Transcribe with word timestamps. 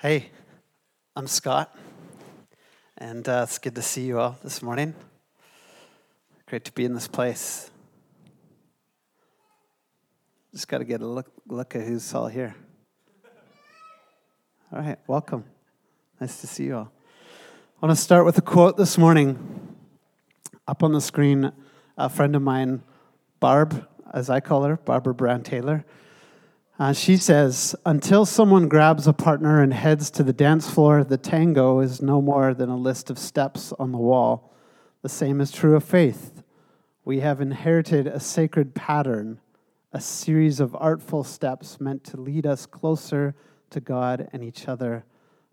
Hey, 0.00 0.30
I'm 1.16 1.26
Scott, 1.26 1.76
and 2.98 3.28
uh, 3.28 3.40
it's 3.42 3.58
good 3.58 3.74
to 3.74 3.82
see 3.82 4.02
you 4.02 4.20
all 4.20 4.38
this 4.44 4.62
morning. 4.62 4.94
Great 6.46 6.64
to 6.66 6.72
be 6.72 6.84
in 6.84 6.94
this 6.94 7.08
place. 7.08 7.68
Just 10.52 10.68
got 10.68 10.78
to 10.78 10.84
get 10.84 11.00
a 11.00 11.04
look, 11.04 11.26
look 11.48 11.74
at 11.74 11.82
who's 11.82 12.14
all 12.14 12.28
here. 12.28 12.54
All 14.72 14.78
right, 14.78 14.98
welcome. 15.08 15.42
Nice 16.20 16.40
to 16.42 16.46
see 16.46 16.66
you 16.66 16.76
all. 16.76 16.92
I 17.82 17.86
want 17.86 17.98
to 17.98 18.00
start 18.00 18.24
with 18.24 18.38
a 18.38 18.42
quote 18.42 18.76
this 18.76 18.96
morning. 18.96 19.74
Up 20.68 20.84
on 20.84 20.92
the 20.92 21.00
screen, 21.00 21.50
a 21.96 22.08
friend 22.08 22.36
of 22.36 22.42
mine, 22.42 22.84
Barb, 23.40 23.84
as 24.14 24.30
I 24.30 24.38
call 24.38 24.62
her, 24.62 24.76
Barbara 24.76 25.12
Brown 25.12 25.42
Taylor, 25.42 25.84
uh, 26.78 26.92
she 26.92 27.16
says, 27.16 27.74
Until 27.84 28.24
someone 28.24 28.68
grabs 28.68 29.06
a 29.06 29.12
partner 29.12 29.60
and 29.60 29.74
heads 29.74 30.10
to 30.12 30.22
the 30.22 30.32
dance 30.32 30.70
floor, 30.70 31.02
the 31.02 31.16
tango 31.16 31.80
is 31.80 32.00
no 32.00 32.22
more 32.22 32.54
than 32.54 32.68
a 32.68 32.76
list 32.76 33.10
of 33.10 33.18
steps 33.18 33.72
on 33.78 33.90
the 33.90 33.98
wall. 33.98 34.54
The 35.02 35.08
same 35.08 35.40
is 35.40 35.50
true 35.50 35.74
of 35.74 35.82
faith. 35.82 36.42
We 37.04 37.20
have 37.20 37.40
inherited 37.40 38.06
a 38.06 38.20
sacred 38.20 38.74
pattern, 38.74 39.40
a 39.92 40.00
series 40.00 40.60
of 40.60 40.76
artful 40.76 41.24
steps 41.24 41.80
meant 41.80 42.04
to 42.04 42.20
lead 42.20 42.46
us 42.46 42.66
closer 42.66 43.34
to 43.70 43.80
God 43.80 44.28
and 44.32 44.44
each 44.44 44.68
other. 44.68 45.04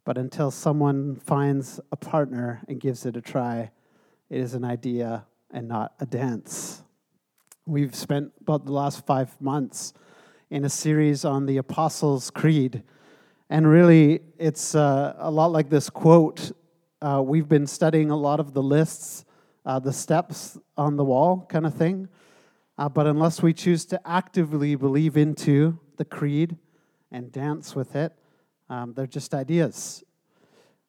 But 0.04 0.18
until 0.20 0.52
someone 0.52 1.16
finds 1.16 1.80
a 1.92 1.96
partner 1.96 2.62
and 2.68 2.80
gives 2.80 3.06
it 3.06 3.16
a 3.16 3.22
try, 3.22 3.72
it 4.30 4.40
is 4.40 4.54
an 4.54 4.64
idea 4.64 5.26
and 5.50 5.68
not 5.68 5.94
a 6.00 6.06
dance. 6.06 6.84
We've 7.66 7.96
spent 7.96 8.34
about 8.42 8.66
the 8.66 8.72
last 8.72 9.06
five 9.08 9.40
months 9.42 9.94
in 10.56 10.64
a 10.64 10.70
series 10.70 11.26
on 11.26 11.46
the 11.48 11.58
Apostles' 11.58 12.32
Creed. 12.32 12.82
And 13.50 13.68
really, 13.68 14.22
it's 14.40 14.74
uh, 14.74 15.14
a 15.18 15.30
lot 15.30 15.52
like 15.52 15.70
this 15.70 15.90
quote. 15.90 16.54
Uh, 17.02 17.22
we've 17.22 17.50
been 17.50 17.68
studying 17.68 18.10
a 18.10 18.16
lot 18.16 18.40
of 18.40 18.54
the 18.54 18.64
lists, 18.64 19.26
uh, 19.66 19.80
the 19.80 19.92
steps 19.92 20.58
on 20.78 20.96
the 20.96 21.04
wall 21.04 21.46
kind 21.50 21.66
of 21.66 21.74
thing. 21.74 22.08
Uh, 22.78 22.88
but 22.88 23.06
unless 23.06 23.44
we 23.44 23.52
choose 23.52 23.84
to 23.88 24.00
actively 24.08 24.76
believe 24.76 25.18
into 25.18 25.78
the 25.98 26.06
creed 26.06 26.56
and 27.12 27.34
dance 27.34 27.76
with 27.76 27.94
it, 27.94 28.14
um, 28.70 28.94
they're 28.94 29.06
just 29.06 29.34
ideas. 29.34 30.06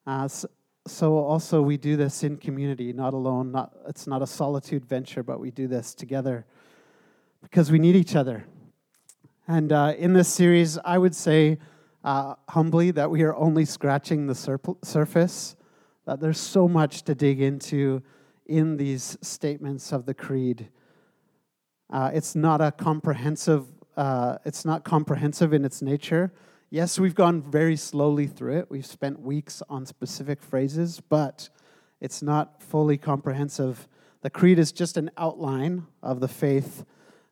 Uh, 0.07 0.29
so, 0.29 0.49
so, 0.87 1.19
also, 1.19 1.61
we 1.61 1.77
do 1.77 1.97
this 1.97 2.23
in 2.23 2.37
community, 2.37 2.93
not 2.93 3.15
alone. 3.15 3.51
Not, 3.51 3.73
it's 3.89 4.07
not 4.07 4.23
a 4.23 4.29
solitude 4.29 4.87
venture, 4.87 5.25
but 5.25 5.41
we 5.41 5.51
do 5.51 5.67
this 5.67 5.93
together 5.93 6.47
because 7.43 7.73
we 7.73 7.81
need 7.81 7.97
each 7.97 8.15
other. 8.15 8.47
And 9.49 9.73
uh, 9.73 9.95
in 9.97 10.13
this 10.13 10.29
series, 10.29 10.77
I 10.85 10.99
would 10.99 11.15
say 11.15 11.59
uh, 12.03 12.35
humbly 12.49 12.91
that 12.91 13.11
we 13.11 13.23
are 13.23 13.35
only 13.37 13.65
scratching 13.65 14.27
the 14.27 14.35
surface, 14.35 15.57
that 16.05 16.21
there's 16.21 16.41
so 16.41 16.67
much 16.67 17.03
to 17.05 17.15
dig 17.15 17.41
into 17.41 18.03
in 18.47 18.77
these 18.77 19.17
statements 19.23 19.93
of 19.93 20.05
the 20.05 20.15
creed. 20.15 20.69
Uh, 21.91 22.11
it's 22.13 22.35
not 22.35 22.61
a 22.61 22.73
comprehensive, 22.73 23.67
uh, 23.97 24.39
it's 24.45 24.65
not 24.65 24.85
comprehensive 24.85 25.53
in 25.53 25.65
its 25.65 25.81
nature. 25.81 26.33
Yes, 26.69 26.99
we've 26.99 27.15
gone 27.15 27.41
very 27.41 27.77
slowly 27.77 28.27
through 28.27 28.59
it. 28.59 28.67
We've 28.69 28.85
spent 28.85 29.21
weeks 29.21 29.63
on 29.69 29.87
specific 29.87 30.43
phrases, 30.43 31.01
but 31.01 31.49
it's 32.01 32.21
not 32.21 32.61
fully 32.61 32.99
comprehensive. 32.99 33.87
The 34.23 34.31
creed 34.31 34.59
is 34.59 34.73
just 34.73 34.97
an 34.97 35.13
outline 35.17 35.87
of 36.03 36.19
the 36.19 36.27
faith 36.29 36.85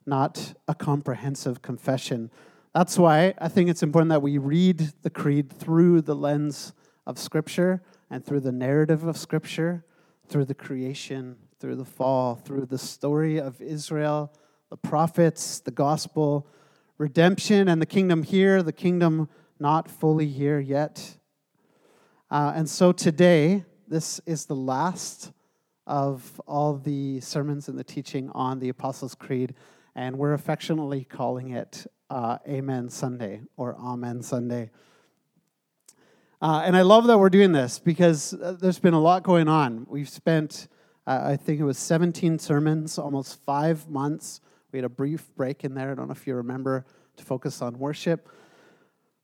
not 0.07 0.55
a 0.69 0.75
comprehensive 0.75 1.63
confession. 1.63 2.31
That's 2.75 2.99
why 2.99 3.35
I 3.39 3.49
think 3.49 3.71
it's 3.71 3.83
important 3.83 4.11
that 4.11 4.23
we 4.23 4.39
read 4.39 4.93
the 5.03 5.11
creed 5.11 5.51
through 5.53 6.03
the 6.03 6.17
lens 6.17 6.73
of 7.07 7.19
Scripture 7.19 7.83
and 8.11 8.25
through 8.25 8.41
the 8.41 8.53
narrative 8.53 9.05
of 9.05 9.17
Scripture, 9.17 9.85
through 10.29 10.47
the 10.47 10.55
creation, 10.55 11.37
through 11.61 11.77
the 11.77 11.85
fall, 11.85 12.35
through 12.35 12.67
the 12.67 12.79
story 12.79 13.39
of 13.39 13.61
Israel, 13.61 14.33
the 14.71 14.77
prophets, 14.77 15.61
the 15.61 15.71
gospel, 15.71 16.47
redemption, 16.99 17.69
and 17.69 17.81
the 17.81 17.87
kingdom 17.87 18.23
here, 18.23 18.63
the 18.63 18.73
kingdom 18.73 19.29
not 19.59 19.91
fully 19.91 20.27
here 20.27 20.59
yet. 20.59 21.17
Uh, 22.31 22.53
and 22.57 22.69
so 22.69 22.91
today, 22.93 23.65
this 23.87 24.21
is 24.27 24.47
the 24.47 24.57
last 24.57 25.33
of 25.87 26.41
all 26.47 26.75
the 26.77 27.21
sermons 27.21 27.69
and 27.69 27.79
the 27.79 27.85
teaching 27.85 28.31
on 28.31 28.59
the 28.59 28.69
Apostles' 28.69 29.15
Creed 29.15 29.55
and 29.95 30.19
we're 30.19 30.33
affectionately 30.33 31.05
calling 31.05 31.51
it 31.51 31.87
uh, 32.11 32.39
Amen 32.49 32.89
Sunday 32.89 33.41
or 33.57 33.77
Amen 33.77 34.23
Sunday. 34.23 34.71
Uh, 36.43 36.63
and 36.65 36.77
I 36.77 36.83
love 36.83 37.07
that 37.07 37.19
we're 37.19 37.31
doing 37.31 37.53
this 37.53 37.79
because 37.79 38.35
uh, 38.35 38.57
there's 38.61 38.79
been 38.79 38.95
a 38.95 39.01
lot 39.01 39.23
going 39.23 39.49
on. 39.49 39.87
We've 39.89 40.09
spent, 40.09 40.69
uh, 41.07 41.21
I 41.25 41.37
think 41.37 41.61
it 41.61 41.65
was 41.65 41.79
17 41.79 42.39
sermons, 42.39 42.99
almost 42.99 43.43
five 43.45 43.89
months. 43.89 44.41
We 44.73 44.79
had 44.79 44.85
a 44.85 44.91
brief 44.91 45.35
break 45.37 45.65
in 45.65 45.75
there. 45.75 45.93
I 45.93 45.95
don't 45.95 46.09
know 46.09 46.13
if 46.13 46.27
you 46.27 46.35
remember 46.35 46.85
to 47.17 47.25
focus 47.25 47.63
on 47.63 47.79
worship. 47.79 48.29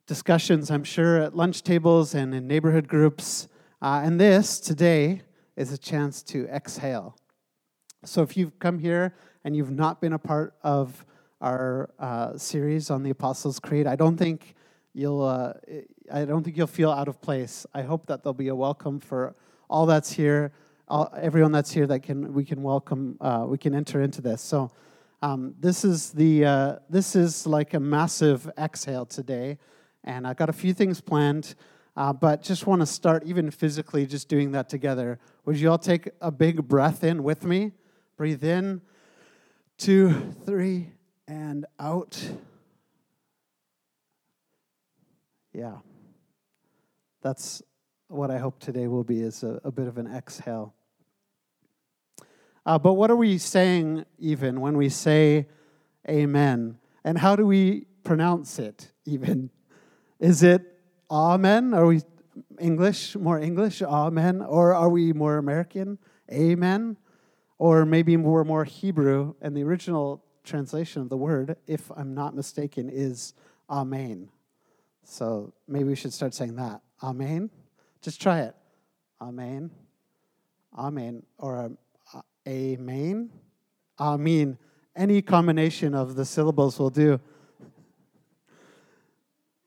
Discussions, 0.07 0.71
I'm 0.71 0.85
sure, 0.85 1.19
at 1.19 1.37
lunch 1.37 1.63
tables 1.63 2.15
and 2.15 2.35
in 2.35 2.47
neighborhood 2.47 2.89
groups. 2.89 3.49
Uh, 3.83 4.03
and 4.05 4.21
this 4.21 4.61
today 4.61 5.23
is 5.57 5.73
a 5.73 5.79
chance 5.79 6.23
to 6.23 6.47
exhale. 6.47 7.17
So 8.05 8.23
if 8.23 8.37
you've 8.37 8.59
come 8.59 8.79
here 8.79 9.15
and 9.45 9.57
you've 9.57 9.71
not 9.71 10.01
been 10.01 10.13
a 10.13 10.19
part 10.19 10.55
of 10.63 11.05
our 11.41 11.91
uh, 11.99 12.37
series 12.37 12.91
on 12.91 13.03
the 13.03 13.11
Apostles' 13.11 13.59
Creed, 13.59 13.87
I 13.87 13.97
don't 13.97 14.17
think 14.17 14.55
you'll 14.93 15.23
uh, 15.23 15.55
I 16.13 16.25
don't 16.25 16.43
think 16.43 16.57
you'll 16.57 16.67
feel 16.67 16.91
out 16.91 17.09
of 17.09 17.21
place. 17.21 17.67
I 17.73 17.83
hope 17.83 18.07
that 18.07 18.23
there'll 18.23 18.35
be 18.35 18.49
a 18.49 18.55
welcome 18.55 19.01
for 19.01 19.35
all 19.69 19.87
that's 19.87 20.13
here, 20.13 20.53
all, 20.89 21.13
everyone 21.17 21.53
that's 21.53 21.73
here 21.73 21.87
that 21.87 22.01
can 22.03 22.35
we 22.35 22.45
can 22.45 22.63
welcome 22.63 23.17
uh, 23.21 23.47
we 23.49 23.57
can 23.57 23.75
enter 23.75 24.03
into 24.03 24.21
this. 24.21 24.43
So 24.43 24.71
um, 25.23 25.55
this 25.59 25.85
is 25.85 26.11
the 26.11 26.45
uh, 26.45 26.77
this 26.91 27.17
is 27.17 27.47
like 27.47 27.75
a 27.75 27.81
massive 27.81 28.51
exhale 28.59 29.07
today, 29.07 29.59
and 30.05 30.27
I 30.27 30.35
got 30.35 30.49
a 30.49 30.55
few 30.55 30.75
things 30.75 31.01
planned. 31.01 31.55
Uh, 31.97 32.13
but 32.13 32.41
just 32.41 32.67
want 32.69 32.81
to 32.81 32.87
start 32.87 33.25
even 33.27 33.51
physically 33.51 34.07
just 34.07 34.29
doing 34.29 34.53
that 34.53 34.69
together. 34.69 35.19
Would 35.45 35.59
you 35.59 35.71
all 35.71 35.77
take 35.77 36.09
a 36.21 36.31
big 36.31 36.69
breath 36.69 37.03
in 37.03 37.23
with 37.25 37.45
me? 37.45 37.73
Breathe 38.17 38.45
in 38.45 38.81
two, 39.81 40.35
three, 40.45 40.91
and 41.27 41.65
out. 41.79 42.23
Yeah. 45.55 45.79
That's 47.23 47.63
what 48.09 48.31
I 48.31 48.37
hope 48.37 48.59
today 48.59 48.89
will 48.89 49.05
be 49.05 49.23
is 49.23 49.43
a, 49.43 49.59
a 49.65 49.71
bit 49.71 49.87
of 49.87 49.97
an 49.97 50.07
exhale. 50.07 50.75
Uh, 52.67 52.79
but 52.79 52.93
what 52.93 53.11
are 53.11 53.17
we 53.17 53.39
saying 53.39 54.05
even 54.19 54.61
when 54.61 54.77
we 54.77 54.91
say 54.91 55.49
amen? 56.07 56.77
And 57.03 57.17
how 57.17 57.35
do 57.35 57.47
we 57.47 57.87
pronounce 58.05 58.59
it 58.59 58.93
even? 59.07 59.49
Is 60.19 60.43
it 60.43 60.79
amen? 61.11 61.73
Are 61.73 61.87
we 61.87 62.03
English, 62.59 63.17
more 63.17 63.39
English, 63.39 63.81
amen? 63.81 64.43
Or 64.43 64.75
are 64.75 64.91
we 64.91 65.15
more 65.15 65.39
American, 65.39 65.99
amen? 66.31 66.99
Or 67.61 67.85
maybe 67.85 68.17
we're 68.17 68.43
more 68.43 68.65
Hebrew, 68.65 69.35
and 69.43 69.55
the 69.55 69.63
original 69.65 70.25
translation 70.45 71.03
of 71.03 71.11
the 71.11 71.19
word, 71.19 71.57
if 71.67 71.91
I'm 71.95 72.15
not 72.15 72.35
mistaken, 72.35 72.89
is 72.89 73.35
Amen. 73.69 74.31
So 75.05 75.53
maybe 75.69 75.85
we 75.85 75.95
should 75.95 76.15
start 76.15 76.33
saying 76.33 76.57
that. 76.57 76.81
Amen. 77.03 77.51
Just 78.01 78.19
try 78.19 78.41
it. 78.41 78.57
Amen. 79.21 79.71
Amen. 80.75 81.23
Or 81.37 81.59
um, 81.59 81.79
Amen. 82.49 83.29
Amen. 84.01 84.57
Any 84.97 85.21
combination 85.21 85.95
of 85.95 86.15
the 86.15 86.25
syllables 86.25 86.79
will 86.79 86.89
do. 86.89 87.21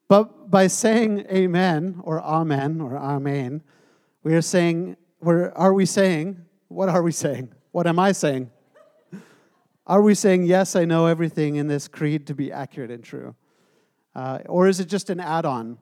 But 0.08 0.50
by 0.50 0.66
saying 0.66 1.28
amen 1.32 2.02
or 2.04 2.20
amen 2.22 2.82
or 2.82 2.98
amen, 2.98 3.62
we 4.24 4.34
are 4.34 4.42
saying, 4.42 4.98
we're, 5.22 5.52
are 5.52 5.76
we 5.76 5.86
saying, 5.86 6.44
what 6.70 6.90
are 6.90 7.04
we 7.04 7.12
saying? 7.12 7.54
What 7.74 7.88
am 7.88 7.98
I 7.98 8.12
saying? 8.12 8.52
Are 9.88 10.04
we 10.04 10.14
saying, 10.14 10.44
yes, 10.44 10.76
I 10.76 10.86
know 10.86 11.08
everything 11.08 11.56
in 11.56 11.68
this 11.68 11.88
creed 11.88 12.28
to 12.28 12.36
be 12.36 12.52
accurate 12.52 12.92
and 12.92 13.04
true? 13.04 13.34
Uh, 14.14 14.42
or 14.46 14.68
is 14.68 14.80
it 14.80 14.86
just 14.86 15.10
an 15.10 15.20
add 15.20 15.44
on? 15.44 15.80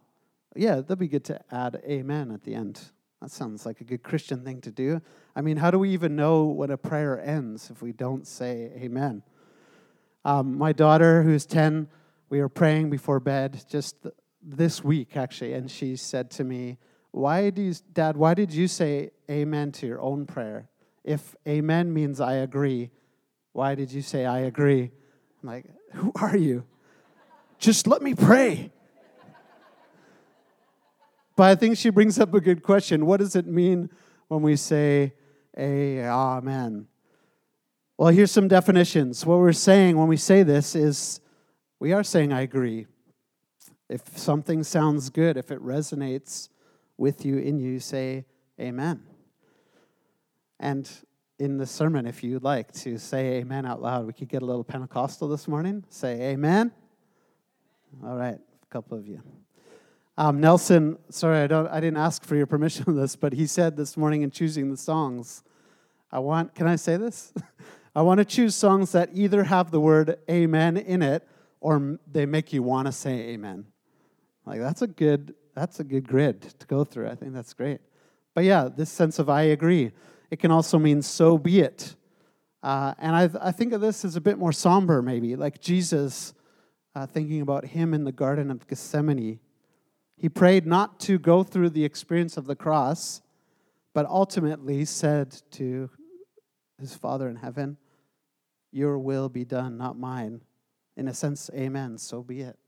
Yeah, 0.56 0.76
that'd 0.76 0.98
be 0.98 1.10
good 1.10 1.26
to 1.26 1.42
add 1.52 1.82
amen 1.86 2.32
at 2.32 2.46
the 2.46 2.56
end. 2.56 2.80
That 3.22 3.30
sounds 3.30 3.66
like 3.66 3.82
a 3.82 3.84
good 3.84 4.04
Christian 4.04 4.46
thing 4.46 4.62
to 4.62 4.72
do. 4.72 5.02
I 5.36 5.42
mean, 5.42 5.58
how 5.58 5.70
do 5.70 5.78
we 5.80 5.90
even 5.90 6.16
know 6.16 6.46
when 6.46 6.72
a 6.72 6.78
prayer 6.78 7.20
ends 7.20 7.70
if 7.70 7.82
we 7.82 7.92
don't 7.92 8.26
say 8.26 8.72
amen? 8.78 9.22
Um, 10.24 10.58
my 10.58 10.72
daughter, 10.72 11.24
who's 11.24 11.46
10, 11.46 11.90
we 12.30 12.40
were 12.40 12.48
praying 12.48 12.90
before 12.90 13.20
bed 13.20 13.66
just 13.70 13.98
this 14.42 14.82
week, 14.82 15.18
actually, 15.18 15.52
and 15.52 15.70
she 15.70 15.98
said 15.98 16.32
to 16.32 16.46
me, 16.46 16.78
Why 17.12 17.50
do 17.50 17.62
you, 17.62 17.74
Dad, 17.92 18.16
why 18.16 18.34
did 18.34 18.54
you 18.54 18.70
say 18.70 19.12
amen 19.30 19.74
to 19.74 19.88
your 19.88 20.00
own 20.00 20.26
prayer? 20.26 20.70
If 21.04 21.36
amen 21.48 21.94
means 21.94 22.22
I 22.22 22.36
agree, 22.36 22.92
why 23.54 23.76
did 23.76 23.92
you 23.92 24.02
say 24.02 24.26
I 24.26 24.40
agree? 24.40 24.92
I'm 25.42 25.50
like, 25.50 25.66
who 25.94 26.12
are 26.16 26.38
you? 26.38 26.64
Just 27.58 27.88
let 27.88 28.02
me 28.02 28.14
pray. 28.14 28.72
But 31.36 31.44
I 31.44 31.56
think 31.56 31.78
she 31.78 31.90
brings 31.90 32.20
up 32.20 32.34
a 32.34 32.42
good 32.42 32.62
question. 32.62 33.06
What 33.06 33.20
does 33.20 33.36
it 33.36 33.48
mean 33.48 33.90
when 34.28 34.42
we 34.42 34.56
say 34.56 35.14
amen? 35.58 36.88
Well, 37.98 38.10
here's 38.10 38.32
some 38.32 38.48
definitions. 38.48 39.26
What 39.26 39.40
we're 39.40 39.54
saying 39.54 39.98
when 39.98 40.08
we 40.08 40.18
say 40.18 40.44
this 40.44 40.76
is 40.76 41.20
we 41.80 41.94
are 41.94 42.04
saying, 42.04 42.32
I 42.32 42.42
agree. 42.42 42.88
If 43.90 44.18
something 44.18 44.64
sounds 44.64 45.10
good, 45.10 45.36
if 45.36 45.52
it 45.52 45.60
resonates 45.64 46.50
with 46.98 47.26
you, 47.26 47.38
in 47.38 47.60
you, 47.60 47.80
say 47.80 48.26
amen. 48.60 49.02
And 50.62 50.88
in 51.40 51.58
the 51.58 51.66
sermon, 51.66 52.06
if 52.06 52.24
you'd 52.24 52.44
like 52.44 52.72
to 52.72 53.00
say 53.00 53.40
amen 53.40 53.66
out 53.66 53.82
loud, 53.82 54.06
we 54.06 54.14
could 54.14 54.30
get 54.30 54.44
a 54.44 54.46
little 54.46 54.64
Pentecostal 54.64 55.28
this 55.28 55.48
morning. 55.48 55.84
Say 55.90 56.22
amen. 56.22 56.72
All 58.06 58.16
right, 58.16 58.36
a 58.36 58.66
couple 58.70 58.96
of 58.96 59.08
you. 59.08 59.24
Um, 60.20 60.40
Nelson, 60.40 61.00
sorry, 61.10 61.40
I 61.40 61.48
don't, 61.48 61.68
I 61.68 61.80
didn't 61.80 61.98
ask 61.98 62.24
for 62.24 62.36
your 62.36 62.46
permission 62.46 62.86
on 62.88 62.96
this, 62.96 63.16
but 63.16 63.34
he 63.34 63.48
said 63.48 63.76
this 63.76 63.98
morning 63.98 64.22
in 64.22 64.30
choosing 64.30 64.70
the 64.70 64.78
songs, 64.78 65.42
I 66.12 66.20
want. 66.20 66.54
Can 66.54 66.68
I 66.68 66.76
say 66.76 66.96
this? 66.96 67.34
I 67.96 68.04
want 68.04 68.20
to 68.20 68.26
choose 68.26 68.54
songs 68.54 68.92
that 68.92 69.10
either 69.14 69.46
have 69.46 69.72
the 69.72 69.80
word 69.80 70.20
"amen" 70.30 70.78
in 70.78 71.02
it, 71.02 71.28
or 71.60 71.98
they 72.10 72.28
make 72.28 72.54
you 72.54 72.62
want 72.62 72.86
to 72.86 72.92
say 72.92 73.30
"amen." 73.30 73.66
Like 74.46 74.60
that's 74.60 74.84
a 74.84 74.88
good, 74.88 75.34
that's 75.56 75.80
a 75.80 75.84
good 75.84 76.08
grid 76.08 76.42
to 76.60 76.68
go 76.68 76.84
through. 76.84 77.08
I 77.08 77.16
think 77.16 77.34
that's 77.34 77.56
great. 77.56 77.82
But 78.36 78.44
yeah, 78.44 78.70
this 78.70 78.92
sense 78.92 79.18
of 79.18 79.28
"I 79.28 79.42
agree." 79.44 79.92
It 80.32 80.40
can 80.40 80.50
also 80.50 80.80
mean 80.80 81.04
"so 81.04 81.38
be 81.38 81.60
it," 81.60 81.96
uh, 82.64 82.96
and 82.98 83.16
I, 83.16 83.30
I 83.40 83.52
think 83.52 83.74
of 83.74 83.82
this 83.82 84.04
as 84.04 84.16
a 84.16 84.22
bit 84.22 84.40
more 84.40 84.52
somber, 84.52 85.04
maybe 85.04 85.36
like 85.36 85.62
Jesus, 85.62 86.34
uh, 86.96 87.06
thinking 87.06 87.42
about 87.42 87.66
him 87.66 87.94
in 87.94 88.06
the 88.06 88.12
Garden 88.12 88.50
of 88.50 88.68
Gethsemane 88.68 89.40
he 90.22 90.30
prayed 90.30 90.68
not 90.68 91.00
to 91.00 91.18
go 91.18 91.42
through 91.42 91.72
the 91.72 91.84
experience 91.84 92.38
of 92.38 92.46
the 92.46 92.56
cross, 92.56 93.22
but 93.92 94.06
ultimately 94.06 94.86
said 94.86 95.36
to 95.54 95.90
his 96.80 96.94
Father 96.94 97.28
in 97.28 97.38
heaven, 97.38 97.76
Your 98.72 99.00
will 99.00 99.30
be 99.30 99.46
done, 99.46 99.80
not 99.80 99.98
mine. 99.98 100.42
In 100.96 101.08
a 101.08 101.14
sense, 101.16 101.50
amen, 101.56 101.98
so 101.98 102.22
be 102.22 102.42
it. 102.42 102.60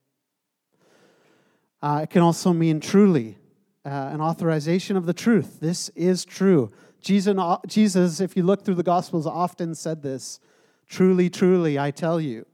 Uh, 1.80 2.00
it 2.02 2.10
can 2.10 2.24
also 2.24 2.54
mean 2.54 2.80
truly, 2.80 3.38
uh, 3.86 4.10
an 4.12 4.20
authorization 4.20 4.98
of 4.98 5.06
the 5.06 5.14
truth. 5.14 5.60
This 5.60 5.90
is 5.90 6.26
true. 6.26 6.72
Jesus, 7.04 8.20
if 8.20 8.36
you 8.38 8.44
look 8.44 8.64
through 8.64 8.76
the 8.76 8.84
Gospels, 8.84 9.28
often 9.28 9.76
said 9.76 10.02
this 10.02 10.40
Truly, 10.88 11.30
truly, 11.30 11.78
I 11.78 11.92
tell 11.92 12.20
you. 12.20 12.46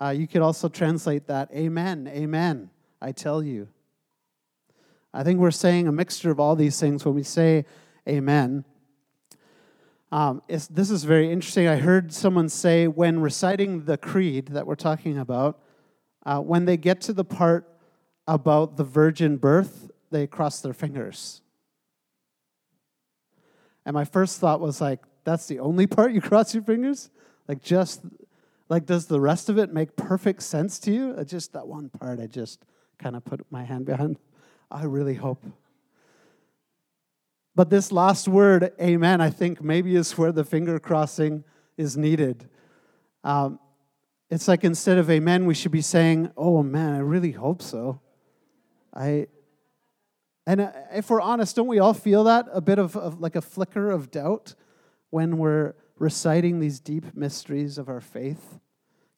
Uh, 0.00 0.10
you 0.10 0.28
could 0.28 0.42
also 0.42 0.68
translate 0.68 1.26
that, 1.26 1.50
Amen, 1.52 2.08
Amen, 2.08 2.70
I 3.02 3.12
tell 3.12 3.42
you. 3.42 3.68
I 5.12 5.24
think 5.24 5.40
we're 5.40 5.50
saying 5.50 5.88
a 5.88 5.92
mixture 5.92 6.30
of 6.30 6.38
all 6.38 6.54
these 6.54 6.78
things 6.78 7.04
when 7.04 7.14
we 7.14 7.22
say 7.22 7.64
amen. 8.08 8.64
Um, 10.12 10.42
this 10.48 10.90
is 10.90 11.04
very 11.04 11.30
interesting. 11.30 11.66
I 11.66 11.76
heard 11.76 12.12
someone 12.12 12.48
say 12.48 12.86
when 12.86 13.20
reciting 13.20 13.84
the 13.84 13.98
creed 13.98 14.48
that 14.48 14.66
we're 14.66 14.74
talking 14.74 15.18
about, 15.18 15.60
uh, 16.24 16.40
when 16.40 16.64
they 16.64 16.76
get 16.76 17.00
to 17.02 17.12
the 17.12 17.24
part 17.24 17.68
about 18.26 18.76
the 18.76 18.84
virgin 18.84 19.36
birth, 19.36 19.90
they 20.10 20.26
cross 20.26 20.60
their 20.60 20.72
fingers. 20.72 21.42
And 23.88 23.94
my 23.94 24.04
first 24.04 24.38
thought 24.38 24.60
was 24.60 24.82
like, 24.82 25.00
that's 25.24 25.46
the 25.46 25.60
only 25.60 25.86
part 25.86 26.12
you 26.12 26.20
cross 26.30 26.52
your 26.52 26.62
fingers? 26.62 27.08
Like, 27.48 27.62
just, 27.62 28.02
like, 28.68 28.84
does 28.84 29.06
the 29.06 29.18
rest 29.18 29.48
of 29.48 29.56
it 29.56 29.72
make 29.72 29.96
perfect 29.96 30.42
sense 30.42 30.78
to 30.80 30.92
you? 30.92 31.14
Uh, 31.16 31.24
just 31.24 31.54
that 31.54 31.66
one 31.66 31.88
part, 31.88 32.20
I 32.20 32.26
just 32.26 32.66
kind 32.98 33.16
of 33.16 33.24
put 33.24 33.40
my 33.50 33.64
hand 33.64 33.86
behind. 33.86 34.18
I 34.70 34.84
really 34.84 35.14
hope. 35.14 35.42
But 37.54 37.70
this 37.70 37.90
last 37.90 38.28
word, 38.28 38.72
amen, 38.78 39.22
I 39.22 39.30
think 39.30 39.62
maybe 39.62 39.96
is 39.96 40.18
where 40.18 40.32
the 40.32 40.44
finger 40.44 40.78
crossing 40.78 41.42
is 41.78 41.96
needed. 41.96 42.46
Um, 43.24 43.58
it's 44.28 44.48
like 44.48 44.64
instead 44.64 44.98
of 44.98 45.08
amen, 45.08 45.46
we 45.46 45.54
should 45.54 45.72
be 45.72 45.80
saying, 45.80 46.30
oh 46.36 46.62
man, 46.62 46.92
I 46.92 46.98
really 46.98 47.32
hope 47.32 47.62
so. 47.62 48.02
I, 48.92 49.28
and 50.48 50.62
uh, 50.62 50.72
if 50.94 51.10
we're 51.10 51.20
honest, 51.20 51.56
don't 51.56 51.66
we 51.66 51.78
all 51.78 51.92
feel 51.92 52.24
that? 52.24 52.46
A 52.50 52.62
bit 52.62 52.78
of, 52.78 52.96
of 52.96 53.20
like 53.20 53.36
a 53.36 53.42
flicker 53.42 53.90
of 53.90 54.10
doubt 54.10 54.54
when 55.10 55.36
we're 55.36 55.74
reciting 55.98 56.58
these 56.58 56.80
deep 56.80 57.14
mysteries 57.14 57.76
of 57.76 57.90
our 57.90 58.00
faith? 58.00 58.58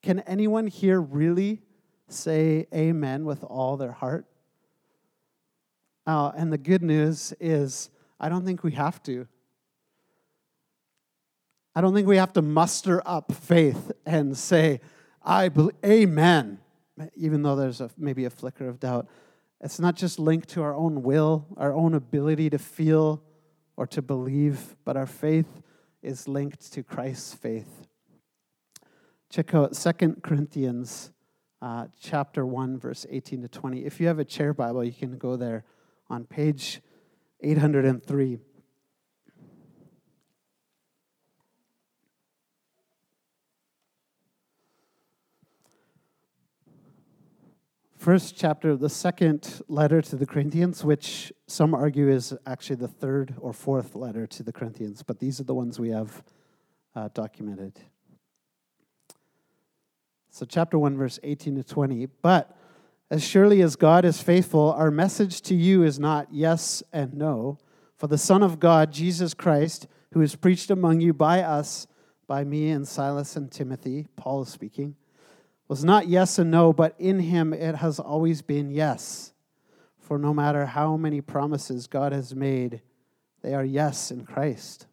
Can 0.02 0.18
anyone 0.20 0.66
here 0.66 1.00
really 1.00 1.62
say 2.08 2.66
amen 2.74 3.24
with 3.24 3.44
all 3.44 3.76
their 3.76 3.92
heart? 3.92 4.26
Uh, 6.04 6.32
and 6.36 6.52
the 6.52 6.58
good 6.58 6.82
news 6.82 7.32
is, 7.38 7.90
I 8.18 8.28
don't 8.28 8.44
think 8.44 8.64
we 8.64 8.72
have 8.72 9.00
to. 9.04 9.28
I 11.76 11.80
don't 11.80 11.94
think 11.94 12.08
we 12.08 12.16
have 12.16 12.32
to 12.32 12.42
muster 12.42 13.00
up 13.06 13.30
faith 13.30 13.92
and 14.04 14.36
say, 14.36 14.80
I 15.22 15.48
believe, 15.48 15.76
amen, 15.84 16.58
even 17.14 17.42
though 17.42 17.54
there's 17.54 17.80
a, 17.80 17.88
maybe 17.96 18.24
a 18.24 18.30
flicker 18.30 18.66
of 18.66 18.80
doubt. 18.80 19.06
It's 19.60 19.78
not 19.78 19.94
just 19.94 20.18
linked 20.18 20.48
to 20.50 20.62
our 20.62 20.74
own 20.74 21.02
will, 21.02 21.46
our 21.56 21.74
own 21.74 21.94
ability 21.94 22.48
to 22.50 22.58
feel 22.58 23.22
or 23.76 23.86
to 23.88 24.00
believe, 24.00 24.76
but 24.84 24.96
our 24.96 25.06
faith 25.06 25.62
is 26.02 26.26
linked 26.26 26.72
to 26.72 26.82
Christ's 26.82 27.34
faith. 27.34 27.86
Check 29.28 29.54
out 29.54 29.74
2 29.74 30.16
Corinthians 30.22 31.12
uh, 31.62 31.86
chapter 32.00 32.46
1, 32.46 32.78
verse 32.78 33.06
18 33.08 33.42
to 33.42 33.48
20. 33.48 33.84
If 33.84 34.00
you 34.00 34.06
have 34.06 34.18
a 34.18 34.24
chair 34.24 34.54
Bible, 34.54 34.82
you 34.82 34.92
can 34.92 35.18
go 35.18 35.36
there 35.36 35.64
on 36.08 36.24
page 36.24 36.80
803. 37.42 38.38
First 48.00 48.34
chapter 48.34 48.70
of 48.70 48.80
the 48.80 48.88
second 48.88 49.60
letter 49.68 50.00
to 50.00 50.16
the 50.16 50.24
Corinthians, 50.24 50.82
which 50.82 51.30
some 51.46 51.74
argue 51.74 52.08
is 52.08 52.32
actually 52.46 52.76
the 52.76 52.88
third 52.88 53.34
or 53.38 53.52
fourth 53.52 53.94
letter 53.94 54.26
to 54.26 54.42
the 54.42 54.54
Corinthians, 54.54 55.02
but 55.02 55.18
these 55.18 55.38
are 55.38 55.44
the 55.44 55.52
ones 55.52 55.78
we 55.78 55.90
have 55.90 56.22
uh, 56.96 57.10
documented. 57.12 57.78
So, 60.30 60.46
chapter 60.46 60.78
1, 60.78 60.96
verse 60.96 61.20
18 61.22 61.56
to 61.56 61.62
20. 61.62 62.06
But 62.22 62.56
as 63.10 63.22
surely 63.22 63.60
as 63.60 63.76
God 63.76 64.06
is 64.06 64.22
faithful, 64.22 64.72
our 64.72 64.90
message 64.90 65.42
to 65.42 65.54
you 65.54 65.82
is 65.82 66.00
not 66.00 66.28
yes 66.30 66.82
and 66.94 67.12
no. 67.12 67.58
For 67.98 68.06
the 68.06 68.16
Son 68.16 68.42
of 68.42 68.58
God, 68.58 68.94
Jesus 68.94 69.34
Christ, 69.34 69.88
who 70.12 70.22
is 70.22 70.36
preached 70.36 70.70
among 70.70 71.02
you 71.02 71.12
by 71.12 71.42
us, 71.42 71.86
by 72.26 72.44
me 72.44 72.70
and 72.70 72.88
Silas 72.88 73.36
and 73.36 73.52
Timothy, 73.52 74.06
Paul 74.16 74.40
is 74.40 74.48
speaking, 74.48 74.96
was 75.70 75.84
not 75.84 76.08
yes 76.08 76.36
and 76.36 76.50
no, 76.50 76.72
but 76.72 76.96
in 76.98 77.20
him 77.20 77.52
it 77.52 77.76
has 77.76 78.00
always 78.00 78.42
been 78.42 78.72
yes. 78.72 79.32
For 80.00 80.18
no 80.18 80.34
matter 80.34 80.66
how 80.66 80.96
many 80.96 81.20
promises 81.20 81.86
God 81.86 82.10
has 82.10 82.34
made, 82.34 82.80
they 83.42 83.54
are 83.54 83.64
yes 83.64 84.10
in 84.10 84.24
Christ. 84.26 84.88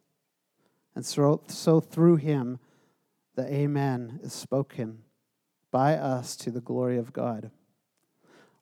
And 0.93 1.03
so, 1.03 1.41
so 1.47 1.79
through 1.79 2.17
him, 2.17 2.59
the 3.33 3.51
Amen 3.51 4.19
is 4.21 4.33
spoken 4.33 4.99
by 5.71 5.95
us 5.95 6.35
to 6.35 6.51
the 6.51 6.61
glory 6.61 6.99
of 6.99 7.11
God. 7.11 7.49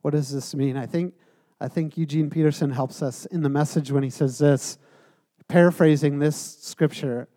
What 0.01 0.11
does 0.11 0.31
this 0.31 0.55
mean? 0.55 0.77
I 0.77 0.85
think, 0.85 1.15
I 1.59 1.67
think 1.67 1.97
Eugene 1.97 2.29
Peterson 2.29 2.71
helps 2.71 3.01
us 3.01 3.25
in 3.25 3.41
the 3.41 3.49
message 3.49 3.91
when 3.91 4.03
he 4.03 4.09
says 4.09 4.37
this, 4.37 4.77
paraphrasing 5.49 6.19
this 6.19 6.37
scripture 6.61 7.27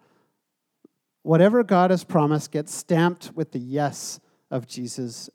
whatever 1.24 1.64
God 1.64 1.90
has 1.90 2.04
promised 2.04 2.52
gets 2.52 2.72
stamped 2.72 3.32
with 3.34 3.50
the 3.50 3.58
yes 3.58 4.20
of 4.50 4.66
Jesus. 4.66 5.30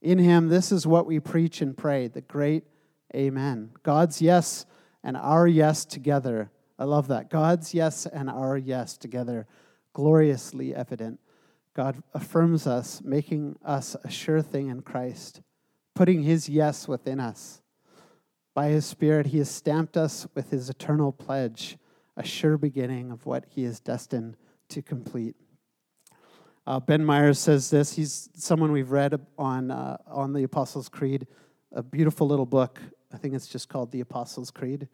In 0.00 0.18
him, 0.18 0.48
this 0.48 0.70
is 0.70 0.86
what 0.86 1.06
we 1.06 1.20
preach 1.20 1.60
and 1.60 1.76
pray 1.76 2.08
the 2.08 2.20
great 2.20 2.64
amen. 3.14 3.70
God's 3.82 4.20
yes 4.20 4.66
and 5.02 5.16
our 5.16 5.46
yes 5.46 5.84
together. 5.84 6.50
I 6.78 6.84
love 6.84 7.08
that. 7.08 7.30
God's 7.30 7.74
yes 7.74 8.06
and 8.06 8.30
our 8.30 8.56
yes 8.56 8.96
together, 8.96 9.46
gloriously 9.92 10.74
evident. 10.74 11.20
God 11.74 12.02
affirms 12.14 12.66
us, 12.66 13.00
making 13.04 13.56
us 13.64 13.96
a 14.04 14.10
sure 14.10 14.42
thing 14.42 14.68
in 14.68 14.82
Christ 14.82 15.42
putting 15.98 16.22
his 16.22 16.48
yes 16.48 16.86
within 16.86 17.18
us. 17.18 17.60
By 18.54 18.68
his 18.68 18.86
Spirit, 18.86 19.26
he 19.26 19.38
has 19.38 19.50
stamped 19.50 19.96
us 19.96 20.28
with 20.32 20.50
his 20.50 20.70
eternal 20.70 21.10
pledge, 21.10 21.76
a 22.16 22.22
sure 22.22 22.56
beginning 22.56 23.10
of 23.10 23.26
what 23.26 23.46
he 23.48 23.64
is 23.64 23.80
destined 23.80 24.36
to 24.68 24.80
complete. 24.80 25.34
Uh, 26.68 26.78
ben 26.78 27.02
Myers 27.02 27.38
says 27.38 27.70
this. 27.70 27.94
He's 27.94 28.28
someone 28.34 28.72
we've 28.72 28.90
read 28.90 29.18
on, 29.38 29.70
uh, 29.70 29.96
on 30.06 30.34
the 30.34 30.42
Apostles' 30.42 30.90
Creed, 30.90 31.26
a 31.72 31.82
beautiful 31.82 32.28
little 32.28 32.44
book. 32.44 32.78
I 33.10 33.16
think 33.16 33.32
it's 33.32 33.46
just 33.46 33.70
called 33.70 33.90
The 33.90 34.02
Apostles' 34.02 34.50
Creed 34.50 34.86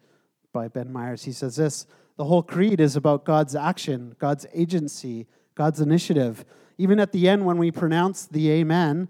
by 0.53 0.69
Ben 0.69 0.89
Myers. 0.89 1.25
He 1.25 1.33
says 1.33 1.57
this 1.57 1.85
The 2.15 2.23
whole 2.23 2.43
creed 2.43 2.79
is 2.79 2.95
about 2.95 3.25
God's 3.25 3.57
action, 3.57 4.15
God's 4.19 4.45
agency, 4.53 5.27
God's 5.53 5.81
initiative. 5.81 6.45
Even 6.77 6.97
at 6.97 7.11
the 7.11 7.27
end, 7.27 7.45
when 7.45 7.57
we 7.57 7.71
pronounce 7.71 8.25
the 8.25 8.51
Amen, 8.51 9.09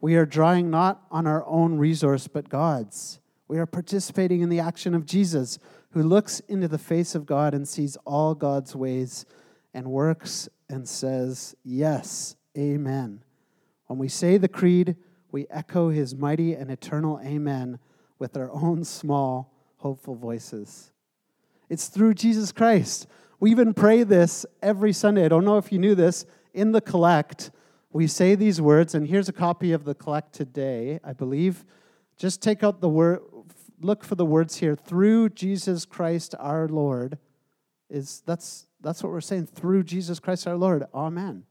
we 0.00 0.16
are 0.16 0.24
drawing 0.24 0.70
not 0.70 1.02
on 1.10 1.26
our 1.26 1.46
own 1.46 1.76
resource, 1.76 2.26
but 2.26 2.48
God's. 2.48 3.20
We 3.48 3.58
are 3.58 3.66
participating 3.66 4.40
in 4.40 4.48
the 4.48 4.60
action 4.60 4.94
of 4.94 5.04
Jesus, 5.04 5.58
who 5.90 6.02
looks 6.02 6.40
into 6.40 6.68
the 6.68 6.78
face 6.78 7.14
of 7.14 7.26
God 7.26 7.52
and 7.52 7.68
sees 7.68 7.98
all 8.06 8.34
God's 8.34 8.74
ways 8.74 9.26
and 9.74 9.88
works 9.88 10.48
and 10.68 10.88
says, 10.88 11.54
Yes, 11.64 12.36
Amen. 12.56 13.22
When 13.86 13.98
we 13.98 14.08
say 14.08 14.36
the 14.36 14.48
creed, 14.48 14.96
we 15.30 15.46
echo 15.48 15.90
his 15.90 16.14
mighty 16.14 16.54
and 16.54 16.70
eternal 16.70 17.20
Amen 17.24 17.78
with 18.18 18.36
our 18.36 18.50
own 18.50 18.84
small, 18.84 19.54
hopeful 19.76 20.14
voices. 20.14 20.92
It's 21.68 21.88
through 21.88 22.14
Jesus 22.14 22.50
Christ. 22.50 23.06
We 23.40 23.50
even 23.50 23.74
pray 23.74 24.02
this 24.02 24.44
every 24.62 24.92
Sunday. 24.92 25.24
I 25.24 25.28
don't 25.28 25.44
know 25.44 25.58
if 25.58 25.70
you 25.70 25.78
knew 25.78 25.94
this. 25.94 26.26
In 26.52 26.72
the 26.72 26.80
collect, 26.80 27.50
we 27.92 28.06
say 28.06 28.34
these 28.34 28.60
words, 28.60 28.94
and 28.94 29.06
here's 29.06 29.28
a 29.28 29.32
copy 29.32 29.72
of 29.72 29.84
the 29.84 29.94
collect 29.94 30.32
today, 30.32 30.98
I 31.04 31.12
believe. 31.12 31.64
Just 32.16 32.42
take 32.42 32.64
out 32.64 32.80
the 32.80 32.88
word, 32.88 33.20
look 33.80 34.02
for 34.02 34.16
the 34.16 34.26
words 34.26 34.56
here. 34.56 34.74
Through 34.74 35.30
Jesus 35.30 35.84
Christ 35.84 36.34
our 36.38 36.68
Lord. 36.68 37.18
Is 37.90 38.22
that's 38.26 38.66
that's 38.80 39.02
what 39.02 39.12
we're 39.12 39.20
saying. 39.20 39.46
Through 39.46 39.84
Jesus 39.84 40.20
Christ 40.20 40.46
our 40.46 40.56
Lord. 40.56 40.84
Amen. 40.94 41.44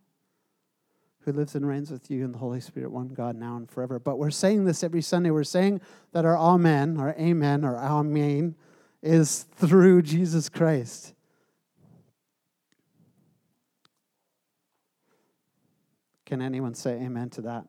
Who 1.21 1.33
lives 1.33 1.55
and 1.55 1.67
reigns 1.67 1.91
with 1.91 2.09
you 2.09 2.23
in 2.23 2.31
the 2.31 2.37
Holy 2.37 2.61
Spirit, 2.61 2.91
one 2.91 3.09
God, 3.09 3.35
now 3.35 3.57
and 3.57 3.69
forever. 3.69 3.99
But 3.99 4.17
we're 4.17 4.31
saying 4.31 4.63
this 4.63 4.83
every 4.83 5.01
Sunday. 5.01 5.29
We're 5.29 5.43
saying 5.43 5.81
that 6.13 6.23
our 6.23 6.37
Amen, 6.37 6.97
our 6.97 7.13
Amen, 7.19 7.65
or 7.65 7.77
Amen 7.77 8.55
is 9.01 9.43
through 9.55 10.03
Jesus 10.03 10.49
Christ. 10.49 11.13
Can 16.25 16.41
anyone 16.41 16.73
say 16.73 16.91
amen 17.01 17.29
to 17.31 17.41
that? 17.43 17.65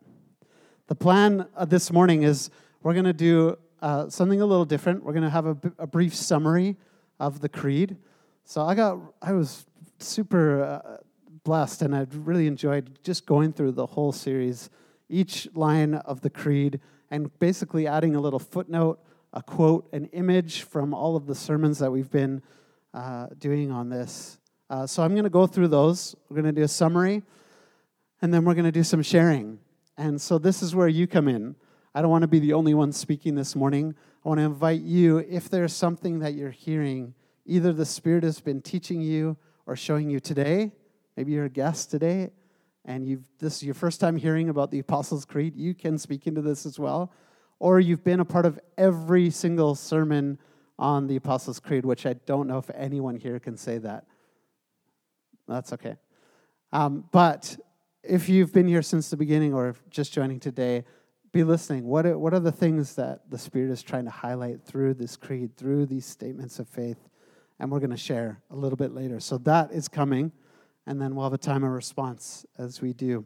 The 0.89 0.97
plan 0.97 1.47
this 1.69 1.93
morning 1.93 2.25
is 2.25 2.51
we're 2.83 2.93
going 2.93 3.05
to 3.05 3.13
do 3.13 3.57
uh, 3.81 4.09
something 4.09 4.41
a 4.41 4.47
little 4.47 4.65
different. 4.65 5.05
We're 5.05 5.13
going 5.13 5.23
to 5.23 5.31
have 5.31 5.47
a, 5.47 5.55
b- 5.55 5.71
a 5.79 5.87
brief 5.87 6.13
summary 6.13 6.77
of 7.21 7.41
the 7.41 7.49
creed. 7.49 7.97
So 8.49 8.63
I 8.63 8.75
got, 8.75 8.99
I 9.21 9.35
was 9.35 9.67
super 9.99 10.63
uh, 10.63 10.97
blessed, 11.45 11.83
and 11.83 11.95
I 11.95 12.07
really 12.11 12.47
enjoyed 12.47 12.99
just 13.03 13.27
going 13.27 13.53
through 13.53 13.73
the 13.73 13.85
whole 13.85 14.11
series, 14.11 14.71
each 15.11 15.47
line 15.55 15.97
of 15.97 16.23
the 16.23 16.31
creed, 16.31 16.81
and 17.11 17.39
basically 17.41 17.87
adding 17.87 18.15
a 18.17 18.21
little 18.23 18.39
footnote, 18.39 19.01
a 19.35 19.43
quote, 19.43 19.87
an 19.93 20.07
image 20.15 20.63
from 20.63 20.95
all 20.95 21.15
of 21.15 21.27
the 21.27 21.35
sermons 21.35 21.79
that 21.81 21.93
we've 21.93 22.11
been 22.11 22.41
uh, 22.95 23.27
doing 23.39 23.71
on 23.71 23.91
this. 23.91 24.39
Uh, 24.71 24.87
so 24.87 25.03
I'm 25.03 25.13
going 25.13 25.25
to 25.25 25.31
go 25.31 25.47
through 25.47 25.69
those. 25.69 26.17
We're 26.31 26.41
going 26.41 26.55
to 26.55 26.59
do 26.59 26.65
a 26.65 26.69
summary 26.69 27.25
and 28.23 28.33
then 28.33 28.47
we're 28.47 28.55
going 28.55 28.65
to 28.65 28.73
do 28.73 28.83
some 28.83 29.03
sharing. 29.03 29.59
And 29.99 30.19
so 30.19 30.39
this 30.39 30.63
is 30.63 30.75
where 30.75 30.89
you 30.89 31.07
come 31.07 31.29
in. 31.29 31.55
I 31.95 32.01
don't 32.01 32.11
want 32.11 32.23
to 32.23 32.29
be 32.29 32.39
the 32.39 32.55
only 32.55 32.73
one 32.73 32.93
speaking 32.93 33.35
this 33.35 33.55
morning. 33.55 33.95
I 34.25 34.29
want 34.29 34.39
to 34.41 34.45
invite 34.45 34.81
you, 34.81 35.19
if 35.19 35.51
there's 35.51 35.75
something 35.75 36.21
that 36.21 36.33
you're 36.33 36.51
hearing, 36.51 37.13
either 37.49 37.73
the 37.73 37.87
Spirit 37.87 38.23
has 38.23 38.41
been 38.41 38.61
teaching 38.61 39.01
you 39.01 39.37
or 39.67 39.75
showing 39.75 40.11
you 40.11 40.21
today, 40.21 40.73
maybe 41.17 41.33
you're 41.33 41.47
a 41.47 41.51
guest 41.51 41.91
today, 41.91 42.31
and 42.85 43.07
you've 43.07 43.29
this 43.39 43.57
is 43.57 43.63
your 43.65 43.75
first 43.75 44.01
time 44.01 44.17
hearing 44.17 44.49
about 44.49 44.71
the 44.71 44.79
Apostles' 44.79 45.25
Creed, 45.25 45.57
you 45.57 45.75
can 45.75 45.99
speak 45.99 46.27
into 46.27 46.43
this 46.43 46.65
as 46.65 46.79
well. 46.79 47.13
Or 47.59 47.81
you've 47.81 48.05
been 48.05 48.21
a 48.21 48.25
part 48.25 48.47
of 48.47 48.61
every 48.77 49.31
single 49.31 49.75
sermon 49.75 50.39
on 50.79 51.09
the 51.09 51.17
Apostles' 51.17 51.59
Creed, 51.59 51.85
which 51.85 52.07
I 52.07 52.13
don't 52.13 52.47
know 52.47 52.59
if 52.59 52.71
anyone 52.73 53.17
here 53.17 53.41
can 53.41 53.57
say 53.57 53.79
that. 53.79 54.05
That's 55.49 55.73
okay. 55.73 55.97
Um, 56.73 57.05
but 57.11 57.57
if 58.05 58.29
you've 58.29 58.53
been 58.53 58.69
here 58.69 58.83
since 58.83 59.11
the 59.11 59.17
beginning 59.17 59.55
or 59.55 59.75
just 59.91 60.13
joining 60.13 60.39
today, 60.39 60.85
be 61.33 61.43
listening. 61.43 61.85
What 61.85 62.07
are, 62.07 62.19
what 62.19 62.33
are 62.33 62.41
the 62.41 62.53
things 62.53 62.95
that 62.95 63.29
the 63.29 63.39
Spirit 63.39 63.71
is 63.71 63.83
trying 63.83 64.05
to 64.05 64.11
highlight 64.11 64.63
through 64.65 64.95
this 64.95 65.17
creed, 65.17 65.57
through 65.57 65.87
these 65.87 66.07
statements 66.07 66.59
of 66.59 66.69
faith? 66.69 67.08
And 67.59 67.71
we're 67.71 67.81
going 67.81 67.91
to 67.91 67.97
share 67.97 68.41
a 68.51 68.57
little 68.57 68.77
bit 68.77 68.93
later. 68.95 69.21
So 69.21 69.39
that 69.39 69.73
is 69.73 69.89
coming, 69.89 70.33
and 70.87 71.01
then 71.01 71.15
we'll 71.15 71.25
have 71.25 71.33
a 71.33 71.39
time 71.39 71.65
of 71.65 71.71
response 71.71 72.47
as 72.57 72.81
we 72.81 72.93
do 72.93 73.25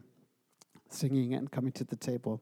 singing 0.89 1.33
and 1.33 1.51
coming 1.51 1.71
to 1.73 1.83
the 1.83 1.95
table. 1.95 2.41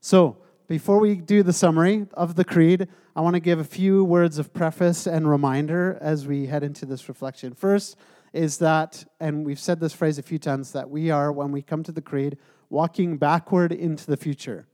So, 0.00 0.38
before 0.68 0.98
we 0.98 1.14
do 1.14 1.44
the 1.44 1.52
summary 1.52 2.06
of 2.14 2.34
the 2.34 2.44
creed, 2.44 2.88
I 3.14 3.20
want 3.20 3.34
to 3.34 3.40
give 3.40 3.60
a 3.60 3.64
few 3.64 4.02
words 4.02 4.36
of 4.38 4.52
preface 4.52 5.06
and 5.06 5.30
reminder 5.30 5.96
as 6.00 6.26
we 6.26 6.46
head 6.46 6.64
into 6.64 6.84
this 6.84 7.08
reflection. 7.08 7.54
First, 7.54 7.96
is 8.32 8.58
that, 8.58 9.04
and 9.20 9.46
we've 9.46 9.60
said 9.60 9.78
this 9.78 9.92
phrase 9.92 10.18
a 10.18 10.22
few 10.22 10.38
times, 10.38 10.72
that 10.72 10.90
we 10.90 11.10
are, 11.10 11.30
when 11.30 11.52
we 11.52 11.62
come 11.62 11.84
to 11.84 11.92
the 11.92 12.02
creed, 12.02 12.36
walking 12.68 13.16
backward 13.16 13.72
into 13.72 14.06
the 14.06 14.16
future. 14.16 14.66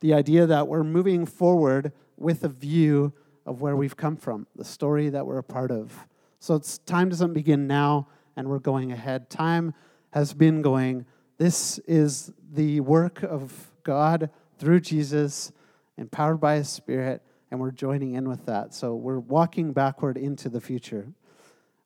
The 0.00 0.14
idea 0.14 0.46
that 0.46 0.66
we're 0.66 0.82
moving 0.82 1.26
forward 1.26 1.92
with 2.16 2.42
a 2.42 2.48
view 2.48 3.12
of 3.46 3.60
where 3.60 3.76
we've 3.76 3.96
come 3.96 4.16
from, 4.16 4.46
the 4.56 4.64
story 4.64 5.08
that 5.08 5.26
we're 5.26 5.38
a 5.38 5.42
part 5.42 5.70
of. 5.70 6.06
So 6.38 6.54
it's 6.54 6.78
time 6.78 7.08
doesn't 7.08 7.32
begin 7.32 7.66
now 7.66 8.08
and 8.36 8.48
we're 8.48 8.58
going 8.58 8.92
ahead. 8.92 9.28
Time 9.28 9.74
has 10.10 10.32
been 10.32 10.62
going. 10.62 11.04
This 11.38 11.78
is 11.80 12.32
the 12.52 12.80
work 12.80 13.22
of 13.22 13.70
God 13.82 14.30
through 14.58 14.80
Jesus, 14.80 15.52
empowered 15.96 16.40
by 16.40 16.56
His 16.56 16.68
Spirit, 16.68 17.22
and 17.50 17.60
we're 17.60 17.70
joining 17.70 18.14
in 18.14 18.28
with 18.28 18.46
that. 18.46 18.74
So 18.74 18.94
we're 18.94 19.18
walking 19.18 19.72
backward 19.72 20.16
into 20.16 20.48
the 20.48 20.60
future. 20.60 21.08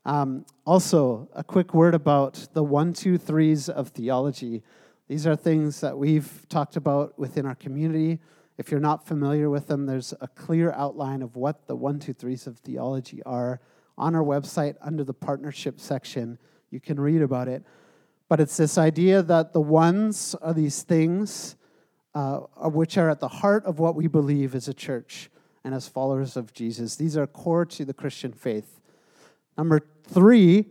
Um, 0.05 0.45
also, 0.67 1.29
a 1.33 1.43
quick 1.43 1.73
word 1.73 1.95
about 1.95 2.47
the 2.53 2.63
one, 2.63 2.93
two, 2.93 3.17
threes 3.17 3.69
of 3.69 3.89
theology. 3.89 4.63
These 5.09 5.27
are 5.27 5.37
things 5.37 5.81
that 5.81 5.97
we've 5.97 6.47
talked 6.49 6.77
about 6.77 7.19
within 7.19 7.47
our 7.47 7.55
community. 7.55 8.21
If 8.57 8.71
you're 8.71 8.81
not 8.81 9.07
familiar 9.07 9.51
with 9.51 9.67
them, 9.67 9.87
there's 9.87 10.15
a 10.21 10.29
clear 10.29 10.73
outline 10.73 11.23
of 11.23 11.37
what 11.37 11.67
the 11.67 11.75
one, 11.75 11.99
two, 11.99 12.13
threes 12.13 12.47
of 12.47 12.59
theology 12.59 13.23
are 13.25 13.61
on 13.99 14.15
our 14.15 14.23
website 14.23 14.77
under 14.81 15.05
the 15.05 15.15
partnership 15.15 15.81
section. 15.81 16.39
You 16.71 16.81
can 16.81 17.01
read 17.01 17.23
about 17.23 17.49
it. 17.49 17.65
But 18.29 18.41
it's 18.41 18.57
this 18.57 18.79
idea 18.79 19.23
that 19.23 19.53
the 19.53 19.61
ones 19.61 20.35
are 20.41 20.55
these 20.55 20.83
things 20.83 21.57
uh, 22.15 22.39
which 22.71 22.97
are 22.97 23.11
at 23.11 23.21
the 23.21 23.29
heart 23.29 23.65
of 23.65 23.79
what 23.79 23.97
we 23.97 24.07
believe 24.07 24.55
as 24.55 24.69
a 24.69 24.75
church 24.75 25.31
and 25.65 25.75
as 25.75 25.89
followers 25.89 26.37
of 26.37 26.53
Jesus. 26.53 26.97
These 26.97 27.17
are 27.17 27.27
core 27.27 27.65
to 27.67 27.85
the 27.85 27.95
Christian 27.95 28.33
faith. 28.33 28.81
Number 29.59 29.81
three 30.05 30.67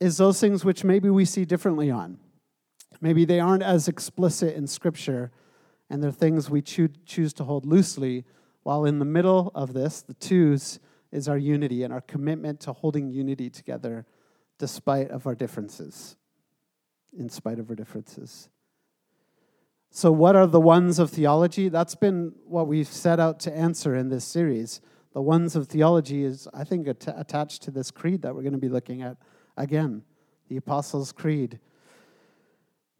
is 0.00 0.16
those 0.16 0.40
things 0.40 0.64
which 0.64 0.84
maybe 0.84 1.10
we 1.10 1.24
see 1.24 1.44
differently 1.44 1.90
on. 1.90 2.18
Maybe 3.00 3.24
they 3.24 3.40
aren't 3.40 3.62
as 3.62 3.88
explicit 3.88 4.54
in 4.54 4.66
Scripture, 4.66 5.30
and 5.88 6.02
they're 6.02 6.10
things 6.10 6.50
we 6.50 6.62
choo- 6.62 6.88
choose 7.04 7.32
to 7.34 7.44
hold 7.44 7.66
loosely, 7.66 8.24
while 8.62 8.84
in 8.84 8.98
the 8.98 9.04
middle 9.04 9.52
of 9.54 9.72
this, 9.74 10.02
the 10.02 10.14
twos, 10.14 10.80
is 11.12 11.28
our 11.28 11.38
unity 11.38 11.82
and 11.82 11.92
our 11.92 12.00
commitment 12.00 12.60
to 12.60 12.72
holding 12.72 13.10
unity 13.10 13.48
together 13.48 14.04
despite 14.58 15.10
of 15.10 15.26
our 15.26 15.34
differences, 15.34 16.16
in 17.16 17.28
spite 17.28 17.58
of 17.58 17.70
our 17.70 17.76
differences. 17.76 18.48
So, 19.90 20.10
what 20.10 20.34
are 20.34 20.46
the 20.46 20.60
ones 20.60 20.98
of 20.98 21.10
theology? 21.10 21.68
That's 21.68 21.94
been 21.94 22.32
what 22.44 22.66
we've 22.66 22.88
set 22.88 23.20
out 23.20 23.38
to 23.40 23.56
answer 23.56 23.94
in 23.94 24.08
this 24.08 24.24
series 24.24 24.80
the 25.16 25.22
ones 25.22 25.56
of 25.56 25.66
theology 25.68 26.24
is, 26.24 26.46
I 26.52 26.62
think, 26.62 26.86
at- 26.86 27.08
attached 27.18 27.62
to 27.62 27.70
this 27.70 27.90
creed 27.90 28.20
that 28.20 28.34
we're 28.34 28.42
going 28.42 28.52
to 28.52 28.58
be 28.58 28.68
looking 28.68 29.00
at 29.00 29.16
again, 29.56 30.02
the 30.48 30.58
Apostles' 30.58 31.10
Creed. 31.10 31.58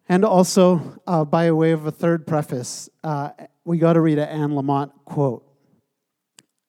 And 0.08 0.25
also, 0.25 1.00
uh, 1.06 1.25
by 1.25 1.50
way 1.50 1.72
of 1.72 1.86
a 1.86 1.90
third 1.90 2.26
preface, 2.26 2.88
uh, 3.02 3.30
we 3.64 3.78
got 3.78 3.94
to 3.94 4.00
read 4.00 4.18
an 4.18 4.28
Anne 4.28 4.50
Lamott 4.50 4.92
quote. 5.04 5.44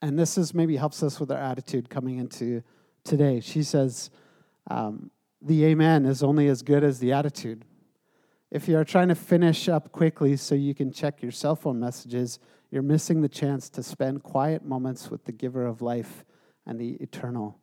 And 0.02 0.18
this 0.18 0.38
is 0.38 0.54
maybe 0.54 0.76
helps 0.76 1.04
us 1.04 1.20
with 1.20 1.32
our 1.32 1.38
attitude 1.38 1.90
coming 1.90 2.18
into 2.18 2.64
today. 3.04 3.40
She 3.40 3.62
says, 3.62 4.10
um, 4.70 5.12
The 5.42 5.66
Amen 5.66 6.06
is 6.06 6.24
only 6.24 6.48
as 6.48 6.64
good 6.64 6.84
as 6.84 7.00
the 7.00 7.14
attitude. 7.14 7.66
If 8.50 8.68
you 8.68 8.78
are 8.78 8.86
trying 8.86 9.10
to 9.10 9.16
finish 9.16 9.70
up 9.70 9.92
quickly 9.92 10.36
so 10.38 10.56
you 10.56 10.74
can 10.74 10.92
check 10.92 11.22
your 11.22 11.32
cell 11.32 11.56
phone 11.56 11.80
messages, 11.80 12.40
you're 12.72 12.82
missing 12.82 13.22
the 13.22 13.30
chance 13.30 13.70
to 13.70 13.84
spend 13.84 14.24
quiet 14.24 14.66
moments 14.66 15.12
with 15.12 15.26
the 15.26 15.32
giver 15.32 15.66
of 15.66 15.82
life 15.82 16.26
and 16.66 16.80
the 16.80 16.94
eternal, 16.94 17.60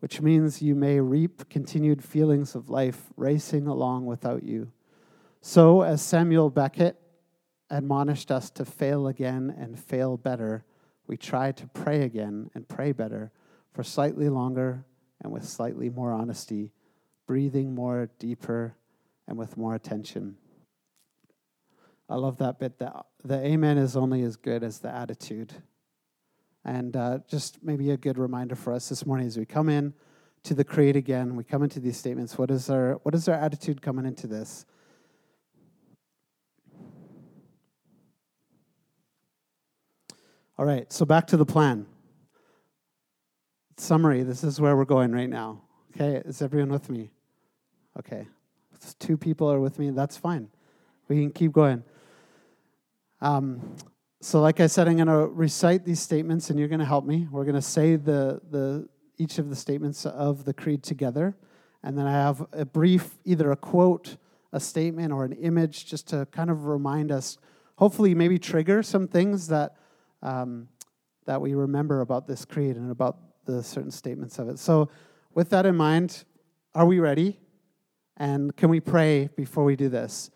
which 0.00 0.20
means 0.20 0.60
you 0.60 0.74
may 0.74 1.00
reap 1.00 1.48
continued 1.48 2.04
feelings 2.04 2.54
of 2.54 2.68
life 2.68 3.06
racing 3.16 3.66
along 3.66 4.06
without 4.06 4.42
you. 4.42 4.70
So, 5.40 5.82
as 5.82 6.02
Samuel 6.02 6.50
Beckett 6.50 6.96
admonished 7.70 8.30
us 8.30 8.50
to 8.50 8.64
fail 8.64 9.06
again 9.06 9.54
and 9.56 9.78
fail 9.78 10.16
better, 10.16 10.64
we 11.06 11.16
try 11.16 11.52
to 11.52 11.66
pray 11.68 12.02
again 12.02 12.50
and 12.54 12.68
pray 12.68 12.92
better 12.92 13.30
for 13.72 13.82
slightly 13.82 14.28
longer 14.28 14.84
and 15.22 15.32
with 15.32 15.44
slightly 15.44 15.90
more 15.90 16.12
honesty, 16.12 16.72
breathing 17.26 17.74
more 17.74 18.10
deeper 18.18 18.74
and 19.26 19.38
with 19.38 19.56
more 19.56 19.74
attention. 19.74 20.36
I 22.08 22.16
love 22.16 22.38
that 22.38 22.58
bit. 22.58 22.78
That 22.78 23.06
the 23.22 23.38
amen 23.38 23.78
is 23.78 23.96
only 23.96 24.22
as 24.22 24.36
good 24.36 24.64
as 24.64 24.80
the 24.80 24.94
attitude. 24.94 25.52
And 26.64 26.96
uh, 26.96 27.20
just 27.28 27.62
maybe 27.62 27.90
a 27.90 27.96
good 27.96 28.18
reminder 28.18 28.56
for 28.56 28.72
us 28.72 28.88
this 28.88 29.06
morning 29.06 29.26
as 29.26 29.38
we 29.38 29.44
come 29.44 29.68
in 29.68 29.94
to 30.44 30.54
the 30.54 30.64
create 30.64 30.96
again, 30.96 31.36
we 31.36 31.44
come 31.44 31.62
into 31.62 31.80
these 31.80 31.96
statements. 31.96 32.38
What 32.38 32.50
is 32.50 32.70
our 32.70 32.94
what 33.02 33.14
is 33.14 33.28
our 33.28 33.34
attitude 33.34 33.82
coming 33.82 34.06
into 34.06 34.26
this? 34.26 34.64
All 40.58 40.64
right, 40.64 40.92
so 40.92 41.04
back 41.04 41.28
to 41.28 41.36
the 41.36 41.46
plan. 41.46 41.86
Summary 43.76 44.24
this 44.24 44.42
is 44.42 44.60
where 44.60 44.76
we're 44.76 44.84
going 44.84 45.12
right 45.12 45.30
now. 45.30 45.62
Okay, 45.94 46.20
is 46.28 46.42
everyone 46.42 46.70
with 46.70 46.90
me? 46.90 47.12
Okay, 47.96 48.26
if 48.72 48.98
two 48.98 49.16
people 49.16 49.48
are 49.52 49.60
with 49.60 49.78
me, 49.78 49.90
that's 49.90 50.16
fine. 50.16 50.48
We 51.06 51.20
can 51.20 51.30
keep 51.30 51.52
going. 51.52 51.84
Um, 53.20 53.76
so, 54.20 54.40
like 54.40 54.58
I 54.58 54.66
said, 54.66 54.88
I'm 54.88 54.96
going 54.96 55.06
to 55.06 55.28
recite 55.28 55.84
these 55.84 56.00
statements, 56.00 56.50
and 56.50 56.58
you're 56.58 56.66
going 56.66 56.80
to 56.80 56.84
help 56.84 57.04
me. 57.04 57.28
We're 57.30 57.44
going 57.44 57.54
to 57.54 57.62
say 57.62 57.94
the, 57.94 58.40
the, 58.50 58.88
each 59.16 59.38
of 59.38 59.50
the 59.50 59.56
statements 59.56 60.06
of 60.06 60.44
the 60.44 60.52
creed 60.52 60.82
together. 60.82 61.36
And 61.84 61.96
then 61.96 62.08
I 62.08 62.12
have 62.12 62.44
a 62.52 62.64
brief, 62.64 63.16
either 63.24 63.52
a 63.52 63.56
quote, 63.56 64.16
a 64.52 64.58
statement, 64.58 65.12
or 65.12 65.24
an 65.24 65.34
image 65.34 65.86
just 65.86 66.08
to 66.08 66.26
kind 66.32 66.50
of 66.50 66.64
remind 66.64 67.12
us, 67.12 67.38
hopefully, 67.76 68.12
maybe 68.12 68.40
trigger 68.40 68.82
some 68.82 69.06
things 69.06 69.46
that, 69.46 69.76
um, 70.22 70.68
that 71.26 71.40
we 71.40 71.54
remember 71.54 72.00
about 72.00 72.26
this 72.26 72.44
creed 72.44 72.76
and 72.76 72.90
about 72.90 73.18
the 73.44 73.62
certain 73.62 73.90
statements 73.90 74.38
of 74.38 74.48
it. 74.48 74.58
So, 74.58 74.88
with 75.34 75.50
that 75.50 75.66
in 75.66 75.76
mind, 75.76 76.24
are 76.74 76.86
we 76.86 77.00
ready? 77.00 77.38
And 78.16 78.54
can 78.56 78.68
we 78.68 78.80
pray 78.80 79.28
before 79.36 79.64
we 79.64 79.76
do 79.76 79.88
this? 79.88 80.30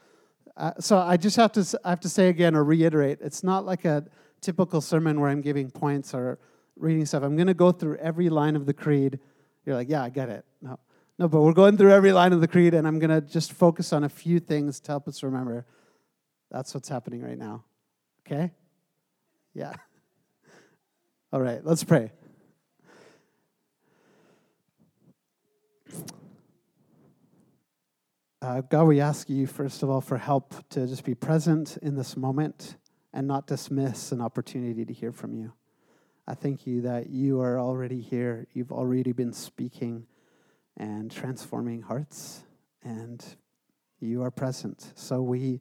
Uh, 0.56 0.72
so 0.78 0.98
I 0.98 1.16
just 1.16 1.36
have 1.36 1.52
to 1.52 1.80
I 1.84 1.90
have 1.90 2.00
to 2.00 2.08
say 2.08 2.28
again 2.28 2.54
or 2.54 2.62
reiterate, 2.62 3.18
it's 3.20 3.42
not 3.42 3.64
like 3.64 3.84
a 3.84 4.04
typical 4.40 4.80
sermon 4.80 5.20
where 5.20 5.30
I'm 5.30 5.40
giving 5.40 5.70
points 5.70 6.14
or 6.14 6.38
reading 6.76 7.06
stuff. 7.06 7.22
I'm 7.22 7.36
going 7.36 7.46
to 7.46 7.54
go 7.54 7.72
through 7.72 7.96
every 7.96 8.28
line 8.28 8.56
of 8.56 8.66
the 8.66 8.74
creed. 8.74 9.18
You're 9.64 9.76
like, 9.76 9.88
yeah, 9.88 10.02
I 10.02 10.10
get 10.10 10.28
it. 10.28 10.44
No, 10.60 10.78
no, 11.18 11.28
but 11.28 11.40
we're 11.40 11.52
going 11.52 11.76
through 11.76 11.92
every 11.92 12.12
line 12.12 12.32
of 12.32 12.40
the 12.40 12.48
creed, 12.48 12.74
and 12.74 12.86
I'm 12.86 12.98
going 12.98 13.10
to 13.10 13.20
just 13.20 13.52
focus 13.52 13.92
on 13.92 14.04
a 14.04 14.08
few 14.08 14.40
things 14.40 14.80
to 14.80 14.92
help 14.92 15.08
us 15.08 15.22
remember. 15.22 15.64
That's 16.50 16.74
what's 16.74 16.88
happening 16.88 17.22
right 17.22 17.38
now. 17.38 17.64
Okay? 18.26 18.50
Yeah. 19.54 19.74
All 21.32 21.40
right, 21.40 21.64
let's 21.64 21.84
pray. 21.84 22.10
Uh, 28.40 28.62
God, 28.62 28.84
we 28.84 29.00
ask 29.00 29.28
you, 29.28 29.46
first 29.46 29.82
of 29.82 29.90
all, 29.90 30.00
for 30.00 30.16
help 30.16 30.54
to 30.70 30.86
just 30.86 31.04
be 31.04 31.14
present 31.14 31.76
in 31.82 31.94
this 31.94 32.16
moment 32.16 32.76
and 33.12 33.28
not 33.28 33.46
dismiss 33.46 34.10
an 34.10 34.20
opportunity 34.20 34.84
to 34.84 34.92
hear 34.92 35.12
from 35.12 35.34
you. 35.34 35.52
I 36.26 36.34
thank 36.34 36.66
you 36.66 36.80
that 36.82 37.10
you 37.10 37.40
are 37.40 37.60
already 37.60 38.00
here. 38.00 38.46
You've 38.54 38.72
already 38.72 39.12
been 39.12 39.32
speaking 39.32 40.06
and 40.76 41.10
transforming 41.10 41.82
hearts, 41.82 42.42
and 42.82 43.22
you 44.00 44.22
are 44.22 44.30
present. 44.30 44.92
So 44.94 45.20
we, 45.20 45.60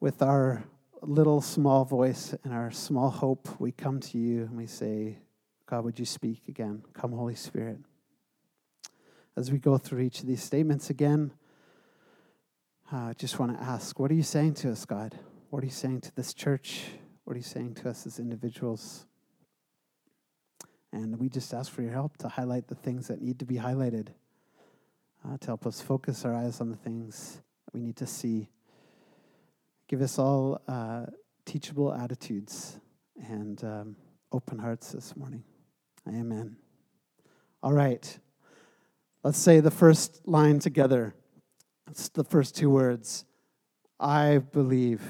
with 0.00 0.22
our 0.22 0.64
little 1.02 1.40
small 1.40 1.84
voice 1.84 2.34
and 2.44 2.52
our 2.52 2.70
small 2.70 3.10
hope, 3.10 3.48
we 3.58 3.72
come 3.72 4.00
to 4.00 4.18
you 4.18 4.42
and 4.42 4.56
we 4.56 4.66
say, 4.66 5.18
God, 5.66 5.84
would 5.84 5.98
you 5.98 6.04
speak 6.04 6.42
again? 6.48 6.82
Come, 6.92 7.12
Holy 7.12 7.34
Spirit. 7.34 7.78
As 9.36 9.50
we 9.50 9.58
go 9.58 9.78
through 9.78 10.00
each 10.00 10.20
of 10.20 10.26
these 10.26 10.42
statements 10.42 10.90
again, 10.90 11.32
I 12.92 13.10
uh, 13.10 13.14
just 13.14 13.38
want 13.38 13.56
to 13.56 13.64
ask, 13.64 13.98
what 14.00 14.10
are 14.10 14.14
you 14.14 14.24
saying 14.24 14.54
to 14.54 14.72
us, 14.72 14.84
God? 14.84 15.16
What 15.50 15.62
are 15.62 15.66
you 15.66 15.72
saying 15.72 16.00
to 16.02 16.14
this 16.16 16.34
church? 16.34 16.86
What 17.24 17.34
are 17.34 17.38
you 17.38 17.44
saying 17.44 17.74
to 17.76 17.88
us 17.88 18.04
as 18.04 18.18
individuals? 18.18 19.06
And 20.92 21.18
we 21.20 21.28
just 21.28 21.54
ask 21.54 21.70
for 21.70 21.82
your 21.82 21.92
help 21.92 22.16
to 22.18 22.28
highlight 22.28 22.66
the 22.66 22.74
things 22.74 23.06
that 23.06 23.22
need 23.22 23.38
to 23.38 23.44
be 23.44 23.54
highlighted, 23.54 24.08
uh, 25.24 25.38
to 25.38 25.46
help 25.46 25.66
us 25.66 25.80
focus 25.80 26.24
our 26.24 26.34
eyes 26.34 26.60
on 26.60 26.70
the 26.70 26.76
things 26.76 27.40
that 27.64 27.74
we 27.74 27.80
need 27.80 27.96
to 27.96 28.06
see. 28.06 28.48
Give 29.90 30.02
us 30.02 30.20
all 30.20 30.62
uh, 30.68 31.06
teachable 31.44 31.92
attitudes 31.92 32.78
and 33.28 33.60
um, 33.64 33.96
open 34.30 34.56
hearts 34.56 34.92
this 34.92 35.16
morning. 35.16 35.42
Amen. 36.06 36.54
All 37.60 37.72
right. 37.72 38.20
Let's 39.24 39.38
say 39.38 39.58
the 39.58 39.72
first 39.72 40.20
line 40.28 40.60
together. 40.60 41.16
It's 41.90 42.08
the 42.08 42.22
first 42.22 42.54
two 42.54 42.70
words 42.70 43.24
I 43.98 44.38
believe. 44.38 45.02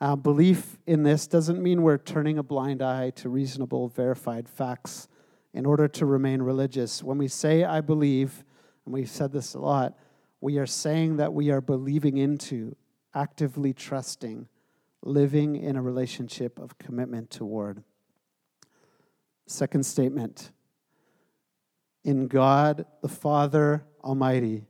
Uh, 0.00 0.16
belief 0.16 0.78
in 0.86 1.02
this 1.02 1.26
doesn't 1.26 1.62
mean 1.62 1.82
we're 1.82 1.98
turning 1.98 2.38
a 2.38 2.42
blind 2.42 2.80
eye 2.80 3.10
to 3.16 3.28
reasonable, 3.28 3.88
verified 3.88 4.48
facts 4.48 5.06
in 5.52 5.66
order 5.66 5.86
to 5.86 6.06
remain 6.06 6.40
religious. 6.40 7.02
When 7.02 7.18
we 7.18 7.28
say 7.28 7.62
I 7.62 7.82
believe, 7.82 8.42
and 8.86 8.94
we've 8.94 9.10
said 9.10 9.32
this 9.32 9.52
a 9.52 9.58
lot, 9.58 9.98
we 10.40 10.56
are 10.56 10.64
saying 10.64 11.18
that 11.18 11.34
we 11.34 11.50
are 11.50 11.60
believing 11.60 12.16
into, 12.16 12.74
actively 13.16 13.72
trusting, 13.72 14.46
living 15.02 15.56
in 15.56 15.76
a 15.76 15.82
relationship 15.82 16.58
of 16.58 16.78
commitment 16.78 17.30
toward. 17.30 17.82
Second 19.46 19.86
statement 19.86 20.50
in 22.04 22.28
God 22.28 22.84
the 23.02 23.08
Father 23.08 23.84
Almighty 24.04 24.66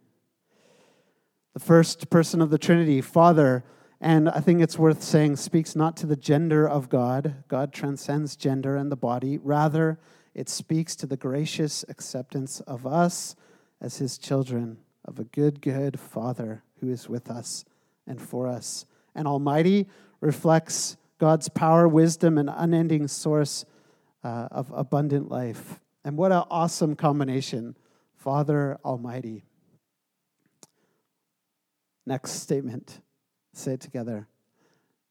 the 1.56 1.60
first 1.60 2.10
person 2.10 2.42
of 2.42 2.50
the 2.50 2.58
Trinity, 2.58 3.00
Father, 3.00 3.64
and 3.98 4.28
I 4.28 4.40
think 4.40 4.60
it's 4.60 4.78
worth 4.78 5.02
saying, 5.02 5.36
speaks 5.36 5.74
not 5.74 5.96
to 5.96 6.06
the 6.06 6.14
gender 6.14 6.68
of 6.68 6.90
God. 6.90 7.44
God 7.48 7.72
transcends 7.72 8.36
gender 8.36 8.76
and 8.76 8.92
the 8.92 8.96
body. 8.96 9.38
Rather, 9.38 9.98
it 10.34 10.50
speaks 10.50 10.94
to 10.96 11.06
the 11.06 11.16
gracious 11.16 11.82
acceptance 11.88 12.60
of 12.60 12.86
us 12.86 13.36
as 13.80 13.96
his 13.96 14.18
children, 14.18 14.76
of 15.06 15.18
a 15.18 15.24
good, 15.24 15.62
good 15.62 15.98
Father 15.98 16.62
who 16.80 16.90
is 16.90 17.08
with 17.08 17.30
us 17.30 17.64
and 18.06 18.20
for 18.20 18.46
us. 18.46 18.86
And 19.14 19.26
Almighty 19.26 19.86
reflects 20.20 20.96
God's 21.18 21.48
power, 21.48 21.88
wisdom, 21.88 22.38
and 22.38 22.50
unending 22.52 23.08
source 23.08 23.64
uh, 24.22 24.48
of 24.50 24.70
abundant 24.74 25.30
life. 25.30 25.80
And 26.04 26.16
what 26.16 26.32
an 26.32 26.44
awesome 26.50 26.94
combination 26.94 27.76
Father 28.14 28.78
Almighty. 28.84 29.44
Next 32.04 32.32
statement. 32.32 33.00
Say 33.52 33.72
it 33.72 33.80
together. 33.80 34.28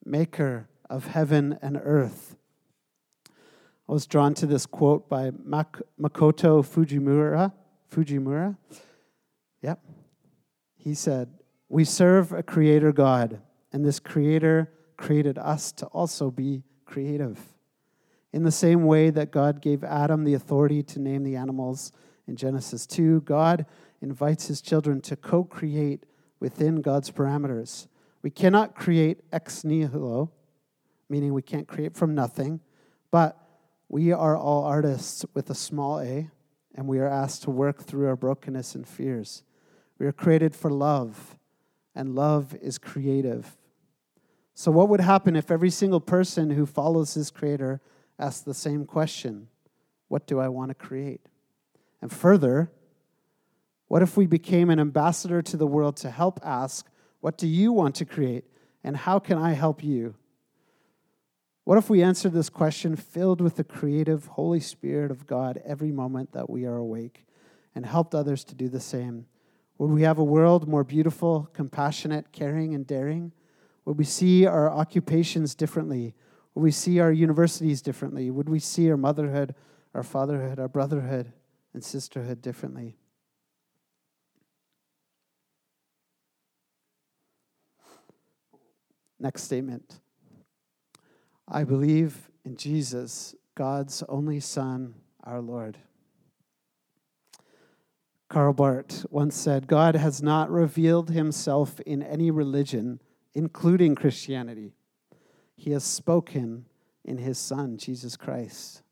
Maker 0.05 0.67
of 0.89 1.07
heaven 1.07 1.57
and 1.61 1.79
earth. 1.81 2.35
I 3.87 3.91
was 3.91 4.07
drawn 4.07 4.33
to 4.35 4.45
this 4.45 4.65
quote 4.65 5.09
by 5.09 5.31
Mak- 5.43 5.81
Makoto 5.99 6.63
Fujimura. 6.63 7.53
Fujimura. 7.91 8.57
Yep. 9.61 9.79
He 10.75 10.93
said, 10.93 11.29
We 11.69 11.83
serve 11.83 12.31
a 12.31 12.43
creator 12.43 12.91
God, 12.91 13.41
and 13.71 13.83
this 13.83 13.99
creator 13.99 14.71
created 14.97 15.37
us 15.37 15.71
to 15.73 15.85
also 15.87 16.31
be 16.31 16.63
creative. 16.85 17.39
In 18.31 18.43
the 18.43 18.51
same 18.51 18.85
way 18.85 19.09
that 19.09 19.31
God 19.31 19.61
gave 19.61 19.83
Adam 19.83 20.23
the 20.23 20.33
authority 20.33 20.83
to 20.83 20.99
name 20.99 21.23
the 21.23 21.35
animals 21.35 21.91
in 22.27 22.35
Genesis 22.35 22.85
2, 22.85 23.21
God 23.21 23.65
invites 24.01 24.47
his 24.47 24.61
children 24.61 25.01
to 25.01 25.15
co 25.15 25.43
create 25.43 26.05
within 26.39 26.81
God's 26.81 27.09
parameters. 27.11 27.87
We 28.21 28.29
cannot 28.29 28.75
create 28.75 29.21
ex 29.31 29.63
nihilo, 29.63 30.31
meaning 31.09 31.33
we 31.33 31.41
can't 31.41 31.67
create 31.67 31.95
from 31.95 32.13
nothing, 32.13 32.59
but 33.11 33.39
we 33.87 34.11
are 34.11 34.35
all 34.35 34.63
artists 34.63 35.25
with 35.33 35.49
a 35.49 35.55
small 35.55 35.99
a, 35.99 36.29
and 36.73 36.87
we 36.87 36.99
are 36.99 37.07
asked 37.07 37.43
to 37.43 37.51
work 37.51 37.83
through 37.83 38.07
our 38.07 38.15
brokenness 38.15 38.75
and 38.75 38.87
fears. 38.87 39.43
We 39.97 40.05
are 40.05 40.11
created 40.11 40.55
for 40.55 40.69
love, 40.69 41.37
and 41.95 42.13
love 42.13 42.55
is 42.61 42.77
creative. 42.77 43.55
So, 44.53 44.71
what 44.71 44.89
would 44.89 45.01
happen 45.01 45.35
if 45.35 45.49
every 45.49 45.69
single 45.69 45.99
person 45.99 46.51
who 46.51 46.65
follows 46.65 47.13
his 47.13 47.31
creator 47.31 47.81
asked 48.19 48.45
the 48.45 48.53
same 48.53 48.85
question 48.85 49.47
What 50.07 50.27
do 50.27 50.39
I 50.39 50.47
want 50.47 50.69
to 50.69 50.75
create? 50.75 51.21
And 52.01 52.11
further, 52.11 52.71
what 53.87 54.01
if 54.01 54.17
we 54.17 54.25
became 54.25 54.69
an 54.69 54.79
ambassador 54.79 55.41
to 55.41 55.57
the 55.57 55.67
world 55.67 55.97
to 55.97 56.11
help 56.11 56.39
ask, 56.43 56.87
What 57.19 57.37
do 57.37 57.47
you 57.47 57.71
want 57.71 57.95
to 57.95 58.05
create? 58.05 58.45
And 58.83 58.97
how 58.97 59.19
can 59.19 59.37
I 59.37 59.53
help 59.53 59.83
you? 59.83 60.15
What 61.63 61.79
if 61.79 61.89
we 61.89 62.03
answered 62.03 62.33
this 62.33 62.49
question 62.49 62.95
filled 62.95 63.41
with 63.41 63.55
the 63.55 63.63
creative 63.63 64.27
Holy 64.27 64.59
Spirit 64.59 65.09
of 65.09 65.25
God 65.25 65.59
every 65.65 65.91
moment 65.91 66.31
that 66.33 66.47
we 66.47 66.65
are 66.65 66.77
awake 66.77 67.25
and 67.73 67.85
helped 67.85 68.13
others 68.13 68.43
to 68.45 68.55
do 68.55 68.69
the 68.69 68.79
same? 68.79 69.25
Would 69.77 69.91
we 69.91 70.03
have 70.03 70.19
a 70.19 70.23
world 70.23 70.67
more 70.67 70.83
beautiful, 70.83 71.49
compassionate, 71.53 72.31
caring, 72.31 72.73
and 72.73 72.87
daring? 72.87 73.33
Would 73.83 73.97
we 73.97 74.05
see 74.05 74.45
our 74.45 74.69
occupations 74.69 75.53
differently? 75.53 76.13
Would 76.53 76.61
we 76.61 76.71
see 76.71 76.99
our 76.99 77.11
universities 77.11 77.81
differently? 77.81 78.31
Would 78.31 78.49
we 78.49 78.59
see 78.59 78.89
our 78.89 78.97
motherhood, 78.97 79.53
our 79.93 80.03
fatherhood, 80.03 80.59
our 80.59 80.69
brotherhood, 80.69 81.33
and 81.73 81.83
sisterhood 81.83 82.41
differently? 82.41 82.97
Next 89.19 89.43
statement 89.43 89.99
I 91.47 91.63
believe 91.63 92.29
in 92.43 92.55
Jesus, 92.55 93.35
God's 93.55 94.03
only 94.09 94.39
Son, 94.39 94.95
our 95.23 95.41
Lord. 95.41 95.77
Karl 98.35 98.51
Barth 98.51 99.05
once 99.09 99.33
said 99.33 99.65
God 99.65 99.95
has 99.95 100.21
not 100.21 100.51
revealed 100.51 101.09
himself 101.09 101.79
in 101.85 102.03
any 102.03 102.31
religion, 102.31 102.99
including 103.33 103.95
Christianity. 103.95 104.73
He 105.55 105.71
has 105.71 105.85
spoken 105.85 106.65
in 107.05 107.17
his 107.17 107.37
Son, 107.37 107.77
Jesus 107.77 108.17
Christ. 108.17 108.83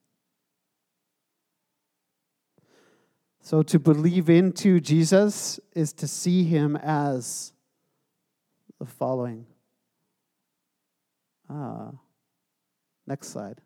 So 3.42 3.64
to 3.64 3.80
believe 3.80 4.30
into 4.30 4.80
Jesus 4.80 5.60
is 5.74 5.92
to 5.92 6.08
see 6.08 6.46
him 6.46 6.78
as 6.78 7.52
the 8.80 8.86
following. 8.86 9.46
Ah, 11.50 11.92
next 13.06 13.28
slide. 13.28 13.60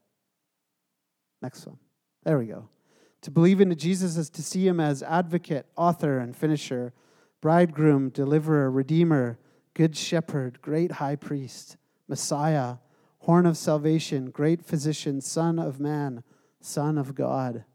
Next 1.39 1.67
one. 1.67 1.77
There 2.23 2.39
we 2.39 2.47
go. 2.47 2.67
To 3.27 3.31
believe 3.31 3.59
into 3.59 3.75
Jesus 3.75 4.15
is 4.15 4.29
to 4.29 4.41
see 4.41 4.65
him 4.65 4.79
as 4.79 5.03
advocate, 5.03 5.65
author, 5.75 6.17
and 6.17 6.33
finisher, 6.33 6.93
bridegroom, 7.41 8.07
deliverer, 8.07 8.71
redeemer, 8.71 9.37
good 9.73 9.97
shepherd, 9.97 10.61
great 10.61 10.93
high 10.93 11.17
priest, 11.17 11.75
Messiah, 12.07 12.77
horn 13.19 13.45
of 13.45 13.57
salvation, 13.57 14.29
great 14.29 14.63
physician, 14.63 15.19
son 15.19 15.59
of 15.59 15.77
man, 15.77 16.23
son 16.61 16.97
of 16.97 17.15
God. 17.15 17.65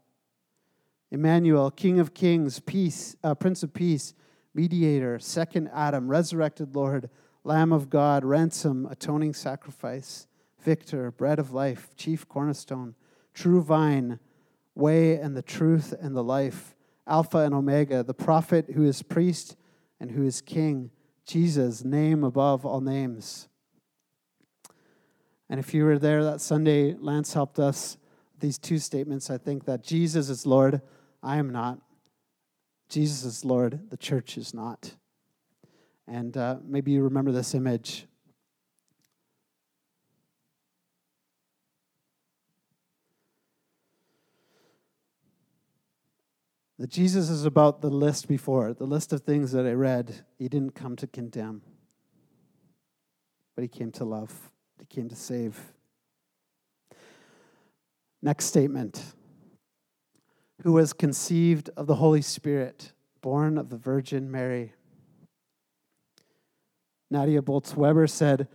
Emmanuel, 1.11 1.69
King 1.69 1.99
of 1.99 2.15
Kings, 2.15 2.59
peace, 2.59 3.15
uh, 3.23 3.35
Prince 3.35 3.61
of 3.61 3.75
Peace, 3.75 4.15
mediator, 4.55 5.19
second 5.19 5.69
Adam, 5.71 6.09
resurrected 6.09 6.75
Lord, 6.75 7.11
Lamb 7.43 7.71
of 7.71 7.91
God, 7.91 8.25
ransom, 8.25 8.87
atoning 8.89 9.35
sacrifice, 9.35 10.25
victor, 10.59 11.11
bread 11.11 11.37
of 11.37 11.53
life, 11.53 11.95
chief 11.95 12.27
cornerstone, 12.27 12.95
true 13.35 13.61
vine, 13.61 14.17
way 14.75 15.15
and 15.15 15.35
the 15.35 15.41
truth 15.41 15.93
and 15.99 16.15
the 16.15 16.23
life, 16.23 16.75
Alpha 17.07 17.39
and 17.39 17.53
Omega, 17.53 18.03
the 18.03 18.13
prophet 18.13 18.71
who 18.73 18.83
is 18.83 19.03
priest 19.03 19.55
and 19.99 20.11
who 20.11 20.23
is 20.23 20.41
king, 20.41 20.91
Jesus, 21.25 21.83
name 21.83 22.23
above 22.23 22.65
all 22.65 22.81
names. 22.81 23.47
And 25.49 25.59
if 25.59 25.73
you 25.73 25.85
were 25.85 25.99
there 25.99 26.23
that 26.23 26.41
Sunday, 26.41 26.95
Lance 26.97 27.33
helped 27.33 27.59
us 27.59 27.97
these 28.39 28.57
two 28.57 28.79
statements. 28.79 29.29
I 29.29 29.37
think 29.37 29.65
that 29.65 29.83
Jesus 29.83 30.29
is 30.29 30.45
Lord 30.45 30.81
I 31.23 31.37
am 31.37 31.51
not. 31.51 31.79
Jesus 32.89 33.23
is 33.23 33.45
Lord, 33.45 33.89
the 33.89 33.97
church 33.97 34.37
is 34.37 34.53
not. 34.53 34.95
And 36.05 36.35
uh, 36.35 36.57
maybe 36.65 36.91
you 36.91 37.01
remember 37.01 37.31
this 37.31 37.55
image. 37.55 38.05
That 46.83 46.89
Jesus 46.89 47.29
is 47.29 47.45
about 47.45 47.79
the 47.79 47.89
list 47.89 48.27
before, 48.27 48.73
the 48.73 48.83
list 48.83 49.13
of 49.13 49.21
things 49.21 49.53
that 49.53 49.65
I 49.65 49.71
read. 49.71 50.25
He 50.37 50.49
didn't 50.49 50.75
come 50.75 50.97
to 50.97 51.07
condemn, 51.07 51.61
but 53.55 53.61
he 53.61 53.69
came 53.69 53.89
to 53.93 54.03
love, 54.03 54.51
he 54.77 54.85
came 54.87 55.07
to 55.07 55.15
save. 55.15 55.57
Next 58.21 58.47
statement 58.47 59.01
who 60.63 60.73
was 60.73 60.91
conceived 60.91 61.69
of 61.77 61.87
the 61.87 61.95
Holy 61.95 62.21
Spirit, 62.21 62.91
born 63.21 63.57
of 63.57 63.69
the 63.69 63.77
Virgin 63.77 64.29
Mary. 64.29 64.73
Nadia 67.09 67.41
Bolz 67.41 67.77
Weber 67.77 68.07
said, 68.07 68.49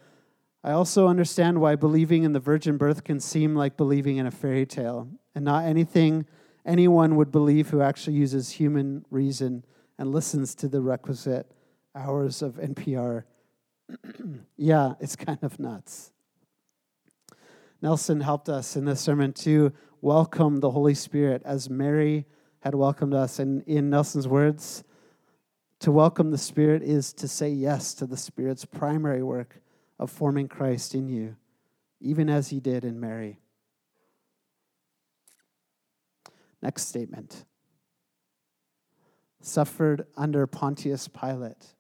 I 0.63 0.73
also 0.73 1.09
understand 1.09 1.63
why 1.63 1.77
believing 1.77 2.25
in 2.25 2.35
the 2.35 2.41
virgin 2.41 2.77
birth 2.77 3.05
can 3.05 3.21
seem 3.21 3.55
like 3.55 3.79
believing 3.79 4.19
in 4.19 4.27
a 4.27 4.31
fairy 4.31 4.67
tale 4.67 5.09
and 5.35 5.47
not 5.47 5.65
anything 5.65 6.27
anyone 6.65 7.17
would 7.17 7.31
believe 7.31 7.71
who 7.71 7.81
actually 7.81 8.17
uses 8.17 8.51
human 8.51 9.05
reason 9.11 9.65
and 9.99 10.13
listens 10.13 10.55
to 10.57 10.69
the 10.69 10.81
requisite 10.81 11.51
hours 11.95 12.43
of 12.43 12.55
NPR. 12.55 13.25
yeah, 14.57 14.95
it's 15.01 15.17
kind 15.17 15.39
of 15.43 15.59
nuts. 15.59 16.13
Nelson 17.81 18.21
helped 18.21 18.49
us 18.49 18.77
in 18.77 18.85
this 18.85 19.01
sermon 19.01 19.33
to 19.33 19.73
welcome 20.01 20.61
the 20.61 20.71
Holy 20.71 20.95
Spirit 20.95 21.43
as 21.45 21.71
Mary 21.71 22.27
had 22.61 22.75
welcomed 22.75 23.15
us. 23.15 23.39
And 23.39 23.63
in 23.63 23.89
Nelson's 23.91 24.27
words, 24.27 24.85
to 25.81 25.93
welcome 25.93 26.33
the 26.33 26.39
Spirit 26.39 26.83
is 26.83 27.13
to 27.15 27.29
say 27.29 27.51
yes 27.51 27.95
to 27.95 28.07
the 28.07 28.17
Spirit's 28.17 28.65
primary 28.65 29.23
work 29.23 29.61
of 29.99 30.11
forming 30.11 30.49
Christ 30.49 30.95
in 30.95 31.09
you, 31.09 31.37
even 32.01 32.29
as 32.29 32.49
he 32.49 32.59
did 32.59 32.85
in 32.85 32.99
Mary. 32.99 33.39
Next 36.63 36.87
statement 36.89 37.45
suffered 39.41 40.05
under 40.17 40.47
Pontius 40.47 41.09
Pilate. 41.09 41.75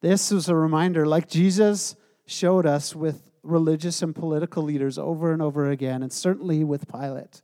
This 0.00 0.30
was 0.30 0.48
a 0.48 0.54
reminder, 0.54 1.06
like 1.06 1.28
Jesus 1.28 1.96
showed 2.26 2.66
us 2.66 2.94
with 2.94 3.22
religious 3.42 4.02
and 4.02 4.14
political 4.14 4.62
leaders 4.62 4.98
over 4.98 5.32
and 5.32 5.40
over 5.40 5.70
again, 5.70 6.02
and 6.02 6.12
certainly 6.12 6.62
with 6.64 6.90
Pilate. 6.90 7.42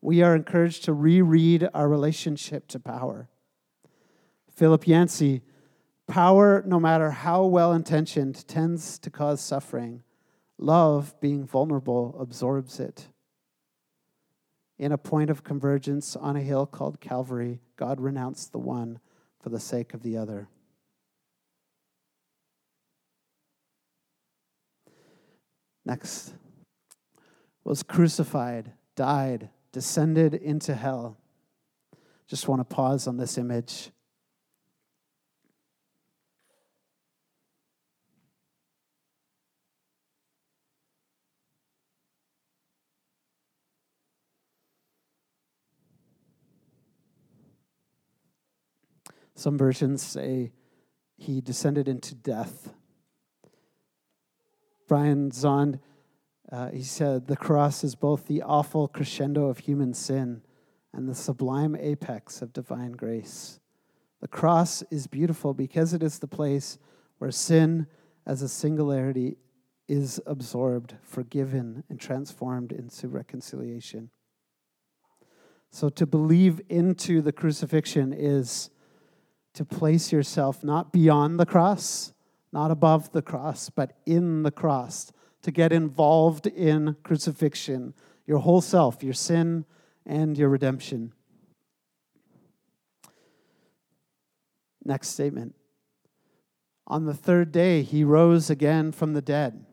We 0.00 0.22
are 0.22 0.34
encouraged 0.34 0.84
to 0.84 0.92
reread 0.92 1.68
our 1.72 1.88
relationship 1.88 2.68
to 2.68 2.80
power. 2.80 3.28
Philip 4.54 4.86
Yancey, 4.86 5.42
power, 6.06 6.62
no 6.66 6.78
matter 6.78 7.10
how 7.10 7.44
well 7.44 7.72
intentioned, 7.72 8.46
tends 8.46 8.98
to 8.98 9.10
cause 9.10 9.40
suffering. 9.40 10.02
Love, 10.58 11.18
being 11.20 11.44
vulnerable, 11.44 12.16
absorbs 12.20 12.78
it. 12.78 13.08
In 14.78 14.90
a 14.90 14.98
point 14.98 15.30
of 15.30 15.44
convergence 15.44 16.16
on 16.16 16.36
a 16.36 16.40
hill 16.40 16.66
called 16.66 17.00
Calvary, 17.00 17.60
God 17.76 18.00
renounced 18.00 18.52
the 18.52 18.58
one 18.58 18.98
for 19.40 19.48
the 19.50 19.60
sake 19.60 19.94
of 19.94 20.02
the 20.02 20.16
other. 20.16 20.48
Next 25.84 26.34
was 27.62 27.82
crucified, 27.82 28.72
died, 28.96 29.50
descended 29.72 30.34
into 30.34 30.74
hell. 30.74 31.18
Just 32.26 32.48
want 32.48 32.60
to 32.60 32.74
pause 32.74 33.06
on 33.06 33.16
this 33.16 33.38
image. 33.38 33.90
Some 49.44 49.58
versions 49.58 50.02
say 50.02 50.52
he 51.18 51.42
descended 51.42 51.86
into 51.86 52.14
death. 52.14 52.72
Brian 54.88 55.32
Zahnd, 55.32 55.80
uh, 56.50 56.70
he 56.70 56.82
said, 56.82 57.26
the 57.26 57.36
cross 57.36 57.84
is 57.84 57.94
both 57.94 58.26
the 58.26 58.40
awful 58.40 58.88
crescendo 58.88 59.48
of 59.48 59.58
human 59.58 59.92
sin 59.92 60.40
and 60.94 61.06
the 61.06 61.14
sublime 61.14 61.76
apex 61.76 62.40
of 62.40 62.54
divine 62.54 62.92
grace. 62.92 63.60
The 64.22 64.28
cross 64.28 64.82
is 64.90 65.06
beautiful 65.06 65.52
because 65.52 65.92
it 65.92 66.02
is 66.02 66.20
the 66.20 66.26
place 66.26 66.78
where 67.18 67.30
sin 67.30 67.86
as 68.24 68.40
a 68.40 68.48
singularity 68.48 69.36
is 69.86 70.22
absorbed, 70.24 70.94
forgiven, 71.02 71.84
and 71.90 72.00
transformed 72.00 72.72
into 72.72 73.08
reconciliation. 73.08 74.08
So 75.70 75.90
to 75.90 76.06
believe 76.06 76.62
into 76.70 77.20
the 77.20 77.32
crucifixion 77.32 78.14
is 78.14 78.70
to 79.54 79.64
place 79.64 80.12
yourself 80.12 80.62
not 80.62 80.92
beyond 80.92 81.40
the 81.40 81.46
cross, 81.46 82.12
not 82.52 82.70
above 82.70 83.12
the 83.12 83.22
cross, 83.22 83.70
but 83.70 83.96
in 84.04 84.42
the 84.42 84.50
cross, 84.50 85.12
to 85.42 85.50
get 85.50 85.72
involved 85.72 86.46
in 86.46 86.96
crucifixion, 87.02 87.94
your 88.26 88.38
whole 88.38 88.60
self, 88.60 89.02
your 89.02 89.14
sin 89.14 89.64
and 90.06 90.36
your 90.36 90.48
redemption. 90.48 91.12
Next 94.84 95.08
statement. 95.08 95.54
On 96.86 97.06
the 97.06 97.14
third 97.14 97.50
day, 97.50 97.82
he 97.82 98.04
rose 98.04 98.50
again 98.50 98.92
from 98.92 99.14
the 99.14 99.22
dead. 99.22 99.64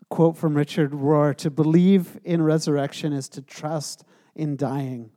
A 0.00 0.04
quote 0.06 0.36
from 0.36 0.56
Richard 0.56 0.90
Rohr 0.90 1.36
To 1.36 1.50
believe 1.50 2.18
in 2.24 2.42
resurrection 2.42 3.12
is 3.12 3.28
to 3.30 3.42
trust 3.42 4.04
in 4.34 4.56
dying. 4.56 5.10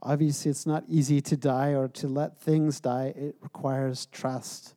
Obviously, 0.00 0.50
it's 0.50 0.66
not 0.66 0.84
easy 0.88 1.20
to 1.22 1.36
die 1.36 1.70
or 1.70 1.88
to 1.88 2.06
let 2.06 2.38
things 2.38 2.80
die, 2.80 3.14
it 3.16 3.36
requires 3.40 4.06
trust. 4.06 4.74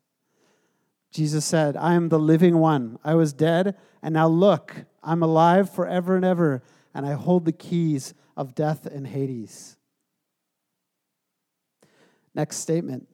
Jesus 1.11 1.43
said, 1.43 1.75
I 1.75 1.93
am 1.95 2.09
the 2.09 2.19
living 2.19 2.57
one. 2.57 2.99
I 3.03 3.15
was 3.15 3.33
dead, 3.33 3.75
and 4.01 4.13
now 4.13 4.27
look, 4.27 4.85
I'm 5.03 5.23
alive 5.23 5.69
forever 5.69 6.15
and 6.15 6.23
ever, 6.23 6.63
and 6.93 7.05
I 7.05 7.13
hold 7.13 7.45
the 7.45 7.51
keys 7.51 8.13
of 8.37 8.55
death 8.55 8.85
and 8.85 9.07
Hades. 9.07 9.77
Next 12.33 12.57
statement. 12.57 13.07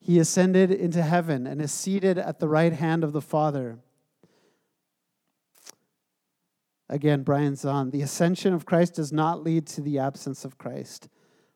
He 0.00 0.18
ascended 0.18 0.72
into 0.72 1.02
heaven 1.02 1.46
and 1.46 1.62
is 1.62 1.72
seated 1.72 2.18
at 2.18 2.40
the 2.40 2.48
right 2.48 2.72
hand 2.72 3.04
of 3.04 3.12
the 3.12 3.22
Father. 3.22 3.78
Again, 6.92 7.22
Brian 7.22 7.54
Zahnd, 7.54 7.90
the 7.90 8.02
ascension 8.02 8.52
of 8.52 8.66
Christ 8.66 8.96
does 8.96 9.14
not 9.14 9.42
lead 9.42 9.66
to 9.68 9.80
the 9.80 9.98
absence 9.98 10.44
of 10.44 10.58
Christ, 10.58 11.08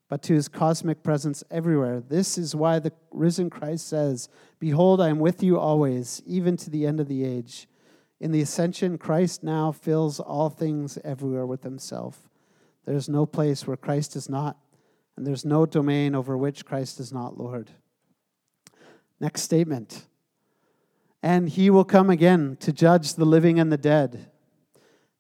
but 0.09 0.23
to 0.23 0.33
his 0.33 0.49
cosmic 0.49 1.03
presence 1.03 1.45
everywhere. 1.51 2.01
This 2.01 2.39
is 2.39 2.57
why 2.57 2.79
the 2.79 2.91
risen 3.11 3.51
Christ 3.51 3.87
says, 3.87 4.31
Behold, 4.59 4.99
I 4.99 5.11
am 5.11 5.19
with 5.19 5.43
you 5.43 5.59
always, 5.59 6.23
even 6.25 6.57
to 6.57 6.71
the 6.71 6.87
end 6.87 7.01
of 7.01 7.09
the 7.09 7.23
age. 7.23 7.69
In 8.19 8.33
the 8.33 8.41
ascension, 8.41 8.97
Christ 8.97 9.43
now 9.45 9.73
fills 9.73 10.21
all 10.21 10.49
things 10.49 10.99
everywhere 11.05 11.45
with 11.45 11.65
himself. 11.65 12.31
There 12.87 12.97
is 12.97 13.07
no 13.07 13.27
place 13.27 13.67
where 13.67 13.77
Christ 13.77 14.17
is 14.17 14.31
not, 14.31 14.57
and 15.19 15.27
there's 15.27 15.45
no 15.45 15.67
domain 15.67 16.15
over 16.15 16.35
which 16.39 16.65
Christ 16.65 16.99
is 16.99 17.13
not 17.13 17.37
Lord. 17.37 17.73
Next 19.21 19.43
statement. 19.43 20.07
And 21.23 21.51
he 21.51 21.69
will 21.69 21.85
come 21.85 22.09
again 22.09 22.57
to 22.61 22.73
judge 22.73 23.17
the 23.17 23.27
living 23.27 23.61
and 23.61 23.71
the 23.71 23.77
dead. 23.77 24.31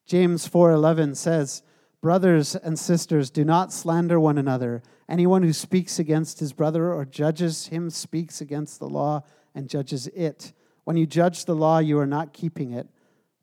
James 0.06 0.46
4:11 0.46 1.14
says, 1.16 1.62
"Brothers 2.00 2.54
and 2.54 2.78
sisters, 2.78 3.30
do 3.30 3.44
not 3.44 3.72
slander 3.72 4.20
one 4.20 4.38
another. 4.38 4.82
Anyone 5.08 5.42
who 5.42 5.52
speaks 5.52 5.98
against 5.98 6.38
his 6.38 6.52
brother 6.52 6.92
or 6.92 7.04
judges 7.04 7.66
him 7.66 7.90
speaks 7.90 8.40
against 8.40 8.78
the 8.78 8.88
law 8.88 9.24
and 9.54 9.68
judges 9.68 10.06
it. 10.08 10.52
When 10.84 10.96
you 10.96 11.06
judge 11.06 11.44
the 11.44 11.56
law, 11.56 11.78
you 11.78 11.98
are 11.98 12.06
not 12.06 12.32
keeping 12.32 12.70
it, 12.70 12.88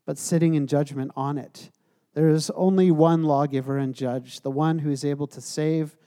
but 0.06 0.16
sitting 0.16 0.54
in 0.54 0.66
judgment 0.66 1.12
on 1.14 1.36
it. 1.36 1.70
There 2.14 2.28
is 2.28 2.48
only 2.50 2.90
one 2.90 3.24
lawgiver 3.24 3.76
and 3.76 3.94
judge, 3.94 4.40
the 4.40 4.50
one 4.50 4.78
who 4.78 4.90
is 4.90 5.04
able 5.04 5.26
to 5.26 5.40
save 5.40 5.98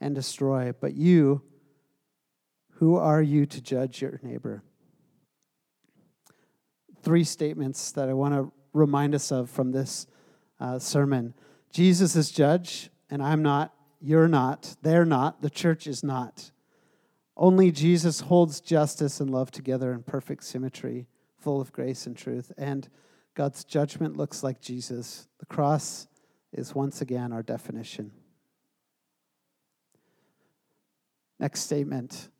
and 0.00 0.14
destroy. 0.14 0.72
But 0.72 0.94
you, 0.94 1.42
who 2.74 2.96
are 2.96 3.20
you 3.20 3.46
to 3.46 3.60
judge 3.60 4.00
your 4.00 4.20
neighbor? 4.22 4.62
Three 7.02 7.24
statements 7.24 7.92
that 7.92 8.08
I 8.08 8.14
want 8.14 8.34
to 8.34 8.52
remind 8.76 9.14
us 9.14 9.32
of 9.32 9.50
from 9.50 9.72
this 9.72 10.06
uh, 10.60 10.78
sermon 10.78 11.34
Jesus 11.72 12.16
is 12.16 12.30
judge, 12.30 12.90
and 13.10 13.22
I'm 13.22 13.42
not, 13.42 13.74
you're 14.00 14.28
not, 14.28 14.76
they're 14.82 15.04
not, 15.04 15.42
the 15.42 15.50
church 15.50 15.86
is 15.86 16.02
not. 16.02 16.50
Only 17.36 17.70
Jesus 17.70 18.20
holds 18.20 18.60
justice 18.60 19.20
and 19.20 19.28
love 19.28 19.50
together 19.50 19.92
in 19.92 20.02
perfect 20.02 20.44
symmetry, 20.44 21.06
full 21.38 21.60
of 21.60 21.72
grace 21.72 22.06
and 22.06 22.16
truth. 22.16 22.50
And 22.56 22.88
God's 23.34 23.62
judgment 23.62 24.16
looks 24.16 24.42
like 24.42 24.62
Jesus. 24.62 25.28
The 25.38 25.46
cross 25.46 26.06
is 26.50 26.74
once 26.74 27.02
again 27.02 27.30
our 27.32 27.42
definition. 27.42 28.12
Next 31.38 31.60
statement 31.60 32.30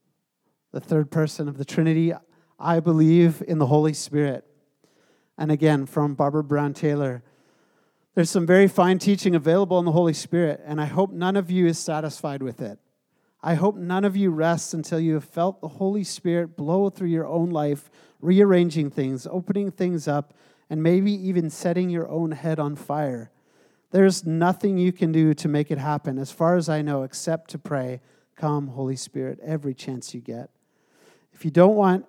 the 0.72 0.81
third 0.81 1.11
person 1.11 1.49
of 1.49 1.57
the 1.57 1.64
Trinity. 1.64 2.12
I 2.59 2.81
believe 2.81 3.42
in 3.46 3.59
the 3.59 3.66
Holy 3.66 3.94
Spirit. 3.94 4.44
And 5.38 5.51
again, 5.51 5.87
from 5.87 6.14
Barbara 6.14 6.44
Brown 6.44 6.72
Taylor. 6.75 7.22
There's 8.14 8.31
some 8.31 8.46
very 8.46 8.68
fine 8.68 8.99
teaching 8.99 9.35
available 9.35 9.79
in 9.79 9.85
the 9.85 9.92
Holy 9.92 10.14
Spirit, 10.14 10.62
and 10.64 10.81
I 10.81 10.87
hope 10.87 11.12
none 11.12 11.37
of 11.37 11.51
you 11.51 11.66
is 11.66 11.79
satisfied 11.79 12.42
with 12.42 12.62
it. 12.62 12.79
I 13.42 13.55
hope 13.55 13.77
none 13.77 14.05
of 14.05 14.16
you 14.16 14.31
rests 14.31 14.72
until 14.72 14.99
you 14.99 15.14
have 15.14 15.25
felt 15.25 15.61
the 15.61 15.68
Holy 15.68 16.03
Spirit 16.03 16.57
blow 16.57 16.88
through 16.88 17.09
your 17.09 17.27
own 17.27 17.51
life, 17.51 17.90
rearranging 18.20 18.90
things, 18.90 19.27
opening 19.31 19.70
things 19.70 20.09
up, 20.09 20.33
and 20.70 20.83
maybe 20.83 21.12
even 21.12 21.51
setting 21.51 21.90
your 21.90 22.09
own 22.09 22.33
head 22.33 22.59
on 22.59 22.75
fire. 22.75 23.31
There's 23.90 24.27
nothing 24.27 24.79
you 24.79 24.92
can 24.92 25.12
do 25.12 25.35
to 25.35 25.49
make 25.49 25.70
it 25.70 25.79
happen, 25.79 26.18
as 26.18 26.33
far 26.33 26.57
as 26.57 26.68
I 26.68 26.83
know, 26.83 27.03
except 27.03 27.51
to 27.51 27.59
pray, 27.59 28.01
Come, 28.35 28.68
Holy 28.68 28.96
Spirit, 28.96 29.38
every 29.42 29.75
chance 29.75 30.12
you 30.12 30.20
get. 30.20 30.51
If 31.33 31.44
you 31.44 31.51
don't 31.51 31.77
want 31.77 32.07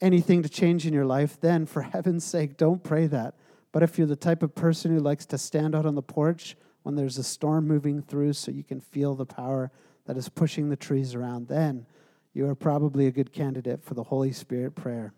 anything 0.00 0.42
to 0.42 0.48
change 0.48 0.86
in 0.86 0.92
your 0.92 1.04
life, 1.04 1.40
then 1.40 1.66
for 1.66 1.82
heaven's 1.94 2.24
sake, 2.24 2.56
don't 2.56 2.82
pray 2.82 3.06
that. 3.06 3.34
But 3.72 3.82
if 3.82 3.98
you're 3.98 4.06
the 4.06 4.16
type 4.16 4.42
of 4.42 4.54
person 4.54 4.92
who 4.92 5.00
likes 5.00 5.26
to 5.26 5.38
stand 5.38 5.74
out 5.74 5.86
on 5.86 5.94
the 5.94 6.02
porch 6.02 6.56
when 6.82 6.96
there's 6.96 7.18
a 7.18 7.22
storm 7.22 7.68
moving 7.68 8.02
through 8.02 8.32
so 8.32 8.50
you 8.50 8.64
can 8.64 8.80
feel 8.80 9.14
the 9.14 9.26
power 9.26 9.70
that 10.06 10.16
is 10.16 10.28
pushing 10.28 10.68
the 10.68 10.76
trees 10.76 11.14
around, 11.14 11.48
then 11.48 11.86
you 12.32 12.48
are 12.48 12.54
probably 12.54 13.06
a 13.06 13.12
good 13.12 13.32
candidate 13.32 13.84
for 13.84 13.94
the 13.94 14.04
Holy 14.04 14.32
Spirit 14.32 14.74
prayer. 14.74 15.12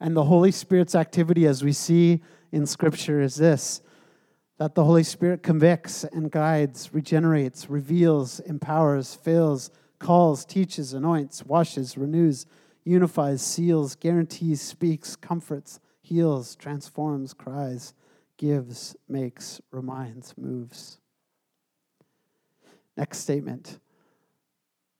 And 0.00 0.14
the 0.14 0.24
Holy 0.24 0.52
Spirit's 0.52 0.94
activity, 0.94 1.46
as 1.46 1.64
we 1.64 1.72
see 1.72 2.22
in 2.52 2.66
Scripture, 2.66 3.20
is 3.20 3.36
this 3.36 3.80
that 4.58 4.74
the 4.74 4.84
Holy 4.84 5.02
Spirit 5.02 5.42
convicts 5.42 6.02
and 6.04 6.30
guides, 6.30 6.94
regenerates, 6.94 7.68
reveals, 7.68 8.40
empowers, 8.40 9.14
fills, 9.14 9.70
calls, 9.98 10.46
teaches, 10.46 10.94
anoints, 10.94 11.44
washes, 11.44 11.98
renews, 11.98 12.46
unifies, 12.86 13.42
seals, 13.42 13.96
guarantees, 13.96 14.62
speaks, 14.62 15.16
comforts, 15.16 15.80
heals, 16.00 16.54
transforms, 16.54 17.34
cries, 17.34 17.92
gives, 18.38 18.94
makes, 19.08 19.60
reminds, 19.72 20.38
moves. 20.38 20.98
Next 22.96 23.18
statement. 23.18 23.80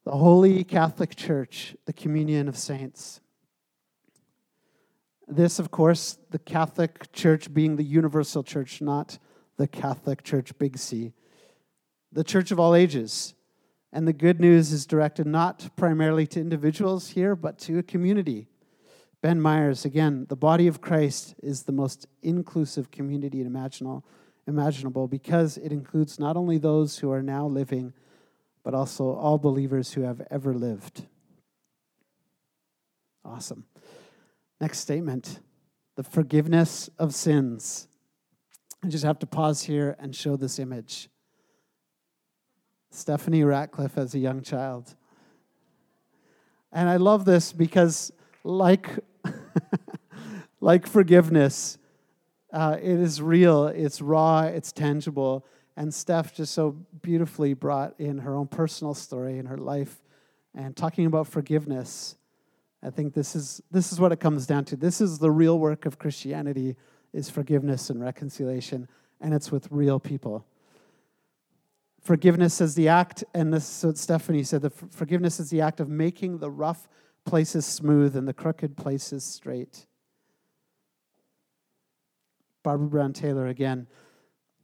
The 0.05 0.11
Holy 0.11 0.65
Catholic 0.65 1.15
Church, 1.15 1.77
the 1.87 1.93
communion 1.93 2.49
of 2.49 2.59
saints. 2.59 3.21
This, 5.29 5.59
of 5.61 5.71
course, 5.71 6.19
the 6.31 6.39
Catholic 6.41 7.13
Church 7.13 7.53
being 7.55 7.77
the 7.77 7.85
universal 7.85 8.43
church, 8.43 8.81
not 8.81 9.19
the 9.57 9.69
Catholic 9.69 10.25
Church, 10.25 10.57
big 10.59 10.77
C. 10.77 11.13
The 12.13 12.25
church 12.25 12.51
of 12.51 12.59
all 12.59 12.75
ages. 12.75 13.35
And 13.93 14.07
the 14.07 14.13
good 14.13 14.41
news 14.41 14.73
is 14.73 14.87
directed 14.87 15.27
not 15.27 15.71
primarily 15.77 16.27
to 16.29 16.41
individuals 16.41 17.11
here, 17.11 17.35
but 17.35 17.59
to 17.61 17.79
a 17.79 17.83
community. 17.83 18.49
Ben 19.23 19.41
Myers, 19.41 19.85
again, 19.85 20.27
the 20.29 20.37
body 20.37 20.67
of 20.67 20.81
Christ 20.81 21.35
is 21.43 21.63
the 21.63 21.73
most 21.73 22.07
inclusive 22.23 22.91
community 22.91 23.41
imaginable, 23.41 24.05
imaginable 24.47 25.09
because 25.09 25.57
it 25.57 25.73
includes 25.73 26.19
not 26.19 26.37
only 26.37 26.59
those 26.59 26.99
who 26.99 27.11
are 27.11 27.23
now 27.23 27.47
living, 27.47 27.93
but 28.63 28.75
also 28.75 29.15
all 29.15 29.39
believers 29.39 29.93
who 29.93 30.03
have 30.03 30.21
ever 30.31 30.55
lived. 30.55 31.07
Awesome. 33.25 33.65
Next 34.61 34.81
statement 34.81 35.41
the 35.97 36.03
forgiveness 36.03 36.91
of 36.99 37.15
sins. 37.15 37.89
I 38.85 38.89
just 38.89 39.05
have 39.05 39.19
to 39.21 39.27
pause 39.27 39.63
here 39.63 39.97
and 39.99 40.15
show 40.15 40.37
this 40.37 40.59
image. 40.59 41.09
Stephanie 42.91 43.45
Ratcliffe 43.45 43.99
as 43.99 44.15
a 44.15 44.19
young 44.19 44.43
child. 44.43 44.95
And 46.73 46.89
I 46.89 46.97
love 46.97 47.25
this 47.25 47.53
because, 47.53 48.13
like, 48.45 48.89
like 50.61 50.87
forgiveness, 50.87 51.79
uh, 52.53 52.77
it 52.81 53.01
is 53.01 53.21
real, 53.21 53.67
it's 53.67 54.01
raw, 54.01 54.43
it's 54.43 54.73
tangible. 54.73 55.47
And 55.77 55.93
Steph 55.93 56.35
just 56.35 56.55
so 56.55 56.77
beautifully 57.03 57.55
brought 57.55 57.95
in 57.99 58.19
her 58.19 58.35
own 58.35 58.47
personal 58.47 58.95
story 58.95 59.39
in 59.39 59.47
her 59.47 59.59
life 59.59 60.03
and 60.55 60.75
talking 60.75 61.07
about 61.07 61.27
forgiveness. 61.27 62.17
I 62.83 62.91
think 62.91 63.15
this 63.15 63.37
is, 63.37 63.63
this 63.71 63.93
is 63.93 64.01
what 64.01 64.13
it 64.13 64.21
comes 64.21 64.47
down 64.47 64.65
to. 64.67 64.77
This 64.77 65.01
is 65.01 65.19
the 65.19 65.31
real 65.31 65.59
work 65.59 65.87
of 65.87 65.99
Christianity 65.99 66.77
is 67.13 67.31
forgiveness 67.31 67.91
and 67.91 68.01
reconciliation, 68.01 68.89
and 69.21 69.33
it's 69.35 69.51
with 69.51 69.69
real 69.71 69.99
people. 69.99 70.47
Forgiveness 72.07 72.61
is 72.61 72.77
the 72.77 72.87
act, 72.87 73.25
and 73.35 73.53
this 73.53 73.79
is 73.79 73.85
what 73.85 73.99
Stephanie 73.99 74.45
said, 74.45 74.63
the 74.63 74.71
forgiveness 74.71 75.41
is 75.41 75.51
the 75.51 75.61
act 75.61 75.81
of 75.81 75.89
making 75.89 76.39
the 76.39 76.49
rough 76.49 76.89
places 77.25 77.67
smooth 77.67 78.15
and 78.15 78.29
the 78.29 78.33
crooked 78.33 78.77
places 78.77 79.25
straight. 79.25 79.89
Barbara 82.63 82.87
Brown 82.87 83.13
Taylor 83.13 83.49
again. 83.49 83.89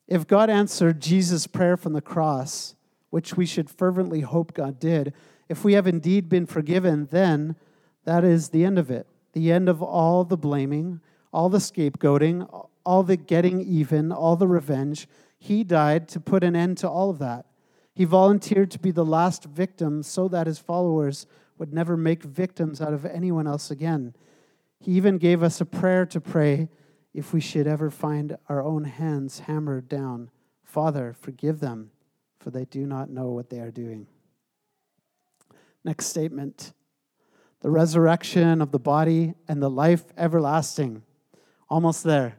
If 0.07 0.29
God 0.29 0.51
answered 0.51 1.03
Jesus' 1.03 1.49
prayer 1.49 1.77
from 1.77 1.95
the 1.95 2.01
cross, 2.01 2.77
which 3.11 3.37
we 3.37 3.45
should 3.45 3.69
fervently 3.69 4.21
hope 4.21 4.55
God 4.55 4.79
did, 4.79 5.13
if 5.49 5.65
we 5.65 5.73
have 5.73 5.89
indeed 5.89 6.29
been 6.29 6.47
forgiven, 6.47 7.09
then 7.11 7.57
that 8.05 8.23
is 8.23 8.51
the 8.51 8.65
end 8.65 8.79
of 8.79 8.89
it. 8.89 9.09
The 9.33 9.51
end 9.51 9.69
of 9.69 9.83
all 9.83 10.23
the 10.23 10.37
blaming, 10.37 11.01
all 11.33 11.49
the 11.49 11.59
scapegoating, 11.59 12.69
all 12.87 13.03
the 13.03 13.17
getting 13.17 13.63
even, 13.63 14.13
all 14.13 14.37
the 14.37 14.47
revenge. 14.47 15.09
He 15.43 15.65
died 15.65 16.07
to 16.11 16.21
put 16.21 16.45
an 16.45 16.55
end 16.55 16.79
to 16.79 16.89
all 16.89 17.11
of 17.11 17.19
that. 17.19 17.47
He 17.93 18.05
volunteered 18.05 18.71
to 18.71 18.79
be 18.79 18.93
the 18.93 19.05
last 19.05 19.43
victim 19.43 20.05
so 20.05 20.29
that 20.29 20.47
his 20.47 20.61
followers 20.61 21.27
would 21.59 21.75
never 21.75 21.97
make 21.97 22.23
victims 22.23 22.81
out 22.81 22.93
of 22.95 23.05
anyone 23.05 23.49
else 23.49 23.69
again. 23.69 24.15
He 24.79 24.93
even 24.93 25.19
gave 25.19 25.43
us 25.43 25.61
a 25.61 25.67
prayer 25.67 26.07
to 26.07 26.21
pray 26.21 26.69
if 27.13 27.33
we 27.33 27.41
should 27.41 27.67
ever 27.67 27.91
find 27.91 28.37
our 28.49 28.63
own 28.63 28.85
hands 28.85 29.41
hammered 29.41 29.89
down 29.89 30.31
Father, 30.63 31.13
forgive 31.19 31.59
them, 31.59 31.91
for 32.39 32.53
they 32.53 32.65
do 32.65 32.87
not 32.87 33.11
know 33.11 33.33
what 33.33 33.51
they 33.51 33.59
are 33.59 33.73
doing. 33.73 34.07
Next 35.85 36.07
statement 36.07 36.73
the 37.63 37.71
resurrection 37.71 38.63
of 38.63 38.71
the 38.71 38.79
body 38.79 39.35
and 39.49 39.61
the 39.61 39.69
life 39.69 40.05
everlasting. 40.17 41.03
Almost 41.69 42.05
there. 42.05 42.39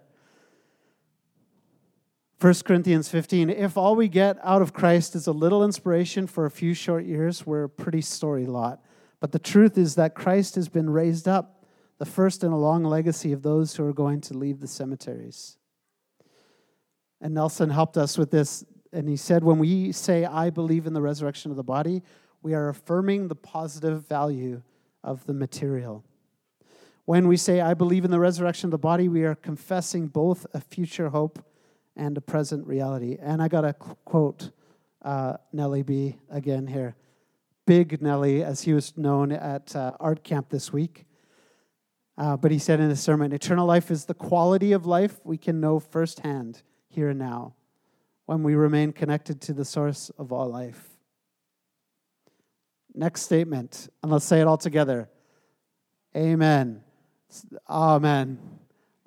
1 2.43 2.53
Corinthians 2.65 3.07
15. 3.07 3.49
If 3.49 3.77
all 3.77 3.95
we 3.95 4.09
get 4.09 4.37
out 4.43 4.61
of 4.61 4.73
Christ 4.73 5.15
is 5.15 5.27
a 5.27 5.31
little 5.31 5.63
inspiration 5.63 6.27
for 6.27 6.45
a 6.45 6.51
few 6.51 6.73
short 6.73 7.05
years, 7.05 7.45
we're 7.45 7.63
a 7.63 7.69
pretty 7.69 8.01
story 8.01 8.45
lot. 8.45 8.83
But 9.21 9.31
the 9.31 9.39
truth 9.39 9.77
is 9.77 9.95
that 9.95 10.13
Christ 10.13 10.55
has 10.55 10.67
been 10.67 10.89
raised 10.89 11.25
up, 11.25 11.63
the 11.99 12.05
first 12.05 12.43
in 12.43 12.51
a 12.51 12.59
long 12.59 12.83
legacy 12.83 13.31
of 13.31 13.43
those 13.43 13.77
who 13.77 13.87
are 13.87 13.93
going 13.93 14.19
to 14.19 14.33
leave 14.33 14.59
the 14.59 14.67
cemeteries. 14.67 15.55
And 17.21 17.33
Nelson 17.33 17.69
helped 17.69 17.95
us 17.95 18.17
with 18.17 18.29
this, 18.29 18.65
and 18.91 19.07
he 19.07 19.15
said, 19.15 19.45
When 19.45 19.57
we 19.57 19.93
say, 19.93 20.25
I 20.25 20.49
believe 20.49 20.85
in 20.85 20.91
the 20.91 21.01
resurrection 21.01 21.49
of 21.49 21.55
the 21.55 21.63
body, 21.63 22.03
we 22.41 22.53
are 22.53 22.67
affirming 22.67 23.29
the 23.29 23.35
positive 23.35 24.05
value 24.09 24.63
of 25.01 25.25
the 25.27 25.33
material. 25.33 26.03
When 27.05 27.29
we 27.29 27.37
say, 27.37 27.61
I 27.61 27.73
believe 27.73 28.03
in 28.03 28.11
the 28.11 28.19
resurrection 28.19 28.67
of 28.67 28.71
the 28.71 28.77
body, 28.79 29.07
we 29.07 29.23
are 29.23 29.35
confessing 29.35 30.07
both 30.07 30.45
a 30.53 30.59
future 30.59 31.07
hope 31.07 31.41
and 31.95 32.17
a 32.17 32.21
present 32.21 32.65
reality. 32.67 33.17
And 33.19 33.41
I 33.41 33.47
got 33.47 33.61
to 33.61 33.73
quote 33.73 34.51
uh, 35.01 35.33
Nellie 35.51 35.83
B 35.83 36.17
again 36.29 36.67
here. 36.67 36.95
Big 37.65 38.01
Nellie, 38.01 38.43
as 38.43 38.61
he 38.61 38.73
was 38.73 38.97
known 38.97 39.31
at 39.31 39.75
uh, 39.75 39.93
art 39.99 40.23
camp 40.23 40.49
this 40.49 40.73
week. 40.73 41.05
Uh, 42.17 42.37
but 42.37 42.51
he 42.51 42.59
said 42.59 42.79
in 42.79 42.89
his 42.89 43.01
sermon 43.01 43.31
Eternal 43.31 43.65
life 43.65 43.89
is 43.89 44.05
the 44.05 44.13
quality 44.13 44.71
of 44.71 44.85
life 44.85 45.19
we 45.23 45.37
can 45.37 45.59
know 45.59 45.79
firsthand 45.79 46.61
here 46.89 47.09
and 47.09 47.19
now 47.19 47.55
when 48.25 48.43
we 48.43 48.55
remain 48.55 48.91
connected 48.91 49.41
to 49.41 49.53
the 49.53 49.65
source 49.65 50.11
of 50.17 50.31
all 50.31 50.47
life. 50.47 50.89
Next 52.93 53.23
statement, 53.23 53.89
and 54.03 54.11
let's 54.11 54.25
say 54.25 54.39
it 54.39 54.47
all 54.47 54.57
together 54.57 55.09
Amen. 56.15 56.83
Amen. 57.67 58.37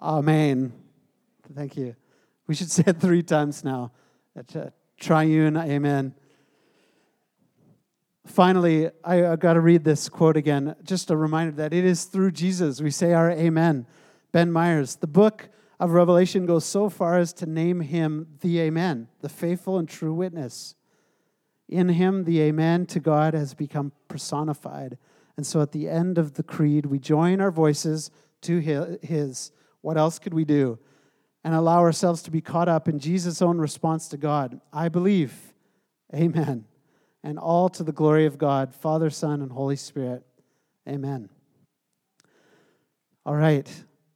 Amen. 0.01 0.73
Thank 1.55 1.77
you. 1.77 1.95
We 2.47 2.55
should 2.55 2.71
say 2.71 2.85
it 2.87 3.01
three 3.01 3.23
times 3.23 3.65
now. 3.65 3.93
Uh, 4.37 4.67
triune, 4.99 5.57
amen. 5.57 6.15
Finally, 8.27 8.91
I, 9.05 9.27
I 9.27 9.37
got 9.37 9.55
to 9.55 9.61
read 9.61 9.85
this 9.85 10.09
quote 10.09 10.37
again. 10.37 10.75
Just 10.83 11.11
a 11.11 11.17
reminder 11.17 11.53
that 11.57 11.73
it 11.73 11.85
is 11.85 12.05
through 12.05 12.33
Jesus 12.33 12.81
we 12.81 12.91
say 12.91 13.13
our 13.13 13.31
amen. 13.31 13.87
Ben 14.33 14.53
Myers, 14.53 14.97
the 14.97 15.07
book 15.07 15.49
of 15.79 15.91
Revelation 15.93 16.47
goes 16.47 16.65
so 16.65 16.89
far 16.89 17.19
as 17.19 17.33
to 17.35 17.47
name 17.47 17.81
him 17.81 18.27
the 18.41 18.61
Amen, 18.61 19.09
the 19.21 19.29
faithful 19.29 19.79
and 19.79 19.89
true 19.89 20.15
witness. 20.15 20.75
In 21.69 21.89
him, 21.91 22.25
the 22.25 22.41
Amen 22.43 22.87
to 22.87 23.01
God 23.01 23.35
has 23.35 23.55
become 23.55 23.93
personified. 24.09 24.99
And 25.37 25.47
so 25.47 25.61
at 25.61 25.73
the 25.73 25.89
end 25.89 26.17
of 26.17 26.35
the 26.35 26.43
creed, 26.43 26.87
we 26.87 26.99
join 26.99 27.41
our 27.41 27.51
voices 27.51 28.11
to 28.43 28.59
his. 29.03 29.53
What 29.83 29.97
else 29.97 30.19
could 30.19 30.35
we 30.35 30.45
do? 30.45 30.79
And 31.47 31.55
allow 31.55 31.79
ourselves 31.79 32.23
to 32.25 32.31
be 32.31 32.41
caught 32.43 32.69
up 32.69 32.89
in 32.89 32.99
Jesus' 32.99 33.41
own 33.41 33.59
response 33.59 34.09
to 34.09 34.17
God 34.19 34.61
I 34.73 34.89
believe. 34.91 35.55
Amen 36.15 36.67
and 37.27 37.41
all 37.41 37.69
to 37.69 37.83
the 37.83 37.91
glory 37.91 38.25
of 38.25 38.39
God, 38.39 38.73
Father, 38.73 39.11
Son, 39.11 39.43
and 39.43 39.51
Holy 39.51 39.75
Spirit. 39.75 40.23
Amen. 40.89 41.29
All 43.25 43.35
right. 43.35 43.69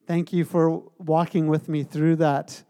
Thank 0.07 0.33
you 0.33 0.45
for 0.45 0.85
walking 0.97 1.49
with 1.49 1.69
me 1.69 1.83
through 1.83 2.17
that 2.17 2.63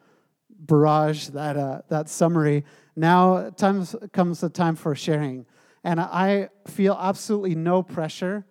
barrage, 0.49 1.29
that, 1.29 1.59
uh, 1.59 1.83
that 1.91 2.09
summary. 2.09 2.65
Now 2.97 3.51
time 3.51 3.85
comes 4.15 4.41
the 4.41 4.49
time 4.49 4.77
for 4.77 4.95
sharing. 4.95 5.45
And 5.85 6.01
I 6.01 6.49
feel 6.67 6.97
absolutely 6.99 7.55
no 7.55 7.83
pressure, 7.83 8.47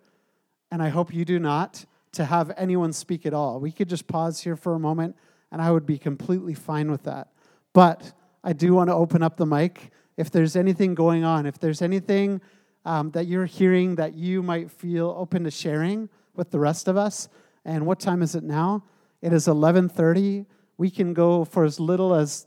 and 0.70 0.80
I 0.80 0.90
hope 0.90 1.12
you 1.12 1.24
do 1.24 1.40
not, 1.40 1.86
to 2.12 2.24
have 2.24 2.52
anyone 2.56 2.92
speak 2.92 3.26
at 3.26 3.34
all. 3.34 3.58
We 3.58 3.72
could 3.72 3.88
just 3.88 4.06
pause 4.06 4.40
here 4.40 4.54
for 4.54 4.76
a 4.76 4.80
moment, 4.80 5.16
and 5.52 5.60
I 5.60 5.70
would 5.70 5.86
be 5.86 5.98
completely 5.98 6.54
fine 6.54 6.90
with 6.90 7.04
that. 7.04 7.28
But 7.72 8.12
I 8.42 8.52
do 8.52 8.74
want 8.74 8.88
to 8.88 8.94
open 8.94 9.22
up 9.22 9.36
the 9.36 9.46
mic 9.46 9.90
if 10.16 10.30
there's 10.30 10.56
anything 10.56 10.94
going 10.94 11.24
on, 11.24 11.46
if 11.46 11.58
there's 11.58 11.82
anything 11.82 12.40
um, 12.84 13.10
that 13.12 13.26
you're 13.26 13.46
hearing 13.46 13.96
that 13.96 14.14
you 14.14 14.42
might 14.42 14.70
feel 14.70 15.14
open 15.16 15.44
to 15.44 15.50
sharing 15.50 16.08
with 16.34 16.50
the 16.50 16.58
rest 16.58 16.88
of 16.88 16.96
us. 16.96 17.28
And 17.64 17.86
what 17.86 18.00
time 18.00 18.22
is 18.22 18.34
it 18.34 18.44
now? 18.44 18.84
It 19.22 19.32
is 19.32 19.46
11:30. 19.46 20.46
We 20.78 20.90
can 20.90 21.12
go 21.12 21.44
for 21.44 21.64
as 21.64 21.78
little 21.78 22.14
as 22.14 22.46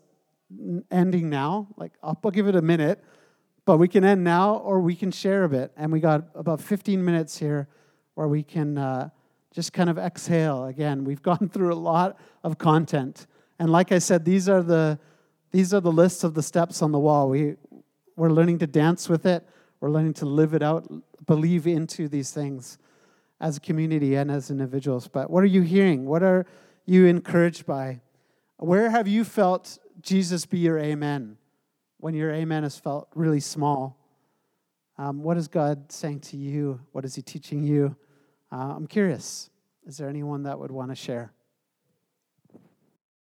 ending 0.92 1.30
now. 1.30 1.68
Like 1.78 1.94
I'll, 2.02 2.16
give 2.32 2.48
it 2.48 2.56
a 2.56 2.62
minute, 2.62 3.04
but 3.66 3.78
we 3.78 3.88
can 3.88 4.04
end 4.04 4.24
now 4.24 4.56
or 4.58 4.80
we 4.80 4.96
can 4.96 5.12
share 5.12 5.44
a 5.44 5.50
bit. 5.50 5.72
And 5.78 5.92
we 5.92 6.00
got 6.00 6.26
about 6.36 6.62
15 6.62 7.04
minutes 7.04 7.38
here 7.38 7.68
where 8.16 8.28
we 8.28 8.44
can 8.44 8.78
uh, 8.78 9.10
just 9.54 9.72
kind 9.72 9.89
of 9.89 9.98
exhale. 9.98 10.66
Again, 10.66 11.06
we've 11.06 11.22
gone 11.32 11.50
through 11.50 11.74
a 11.74 11.76
lot 11.76 12.18
of 12.44 12.58
content, 12.58 13.28
and 13.60 13.72
like 13.72 13.92
I 13.92 14.00
said, 14.00 14.26
these 14.26 14.50
are 14.50 14.62
the 14.62 15.00
these 15.52 15.72
are 15.72 15.80
the 15.80 15.92
lists 15.92 16.24
of 16.24 16.34
the 16.34 16.42
steps 16.42 16.82
on 16.82 16.92
the 16.92 17.00
wall. 17.00 17.30
We, 17.30 17.56
we're 18.16 18.32
learning 18.32 18.58
to 18.60 18.68
dance 18.68 19.08
with 19.08 19.26
it, 19.28 19.48
we're 19.80 19.92
learning 19.92 20.16
to 20.16 20.26
live 20.26 20.56
it 20.56 20.63
out, 20.63 20.92
believe 21.28 21.68
into 21.68 22.08
these 22.08 22.32
things 22.32 22.80
as 23.39 23.58
a 23.58 23.60
community 23.60 24.16
and 24.16 24.32
as 24.32 24.50
individuals. 24.50 25.08
But 25.08 25.30
what 25.30 25.44
are 25.44 25.48
you 25.48 25.62
hearing? 25.62 26.06
What 26.06 26.24
are 26.24 26.48
you 26.86 27.06
encouraged 27.06 27.68
by? 27.68 28.02
Where 28.58 28.89
have 28.89 29.08
you 29.08 29.24
felt 29.24 29.78
Jesus 30.02 30.46
be 30.46 30.58
your 30.58 30.80
amen 30.80 31.38
when 32.00 32.16
your 32.16 32.32
amen 32.32 32.63
has 32.63 32.80
felt 32.80 33.08
really 33.13 33.39
small? 33.39 33.98
Um, 34.98 35.22
what 35.22 35.38
is 35.38 35.48
God 35.48 35.92
saying 35.92 36.22
to 36.22 36.38
you? 36.38 36.80
What 36.94 37.06
is 37.06 37.13
He 37.13 37.22
teaching 37.22 37.63
you? 37.63 37.96
Uh, 38.54 38.76
I'm 38.76 38.86
curious. 38.86 39.50
Is 39.88 39.98
there 39.98 40.08
anyone 40.08 40.44
that 40.44 40.60
would 40.60 40.70
want 40.70 40.92
to 40.92 40.96
share? 40.96 41.34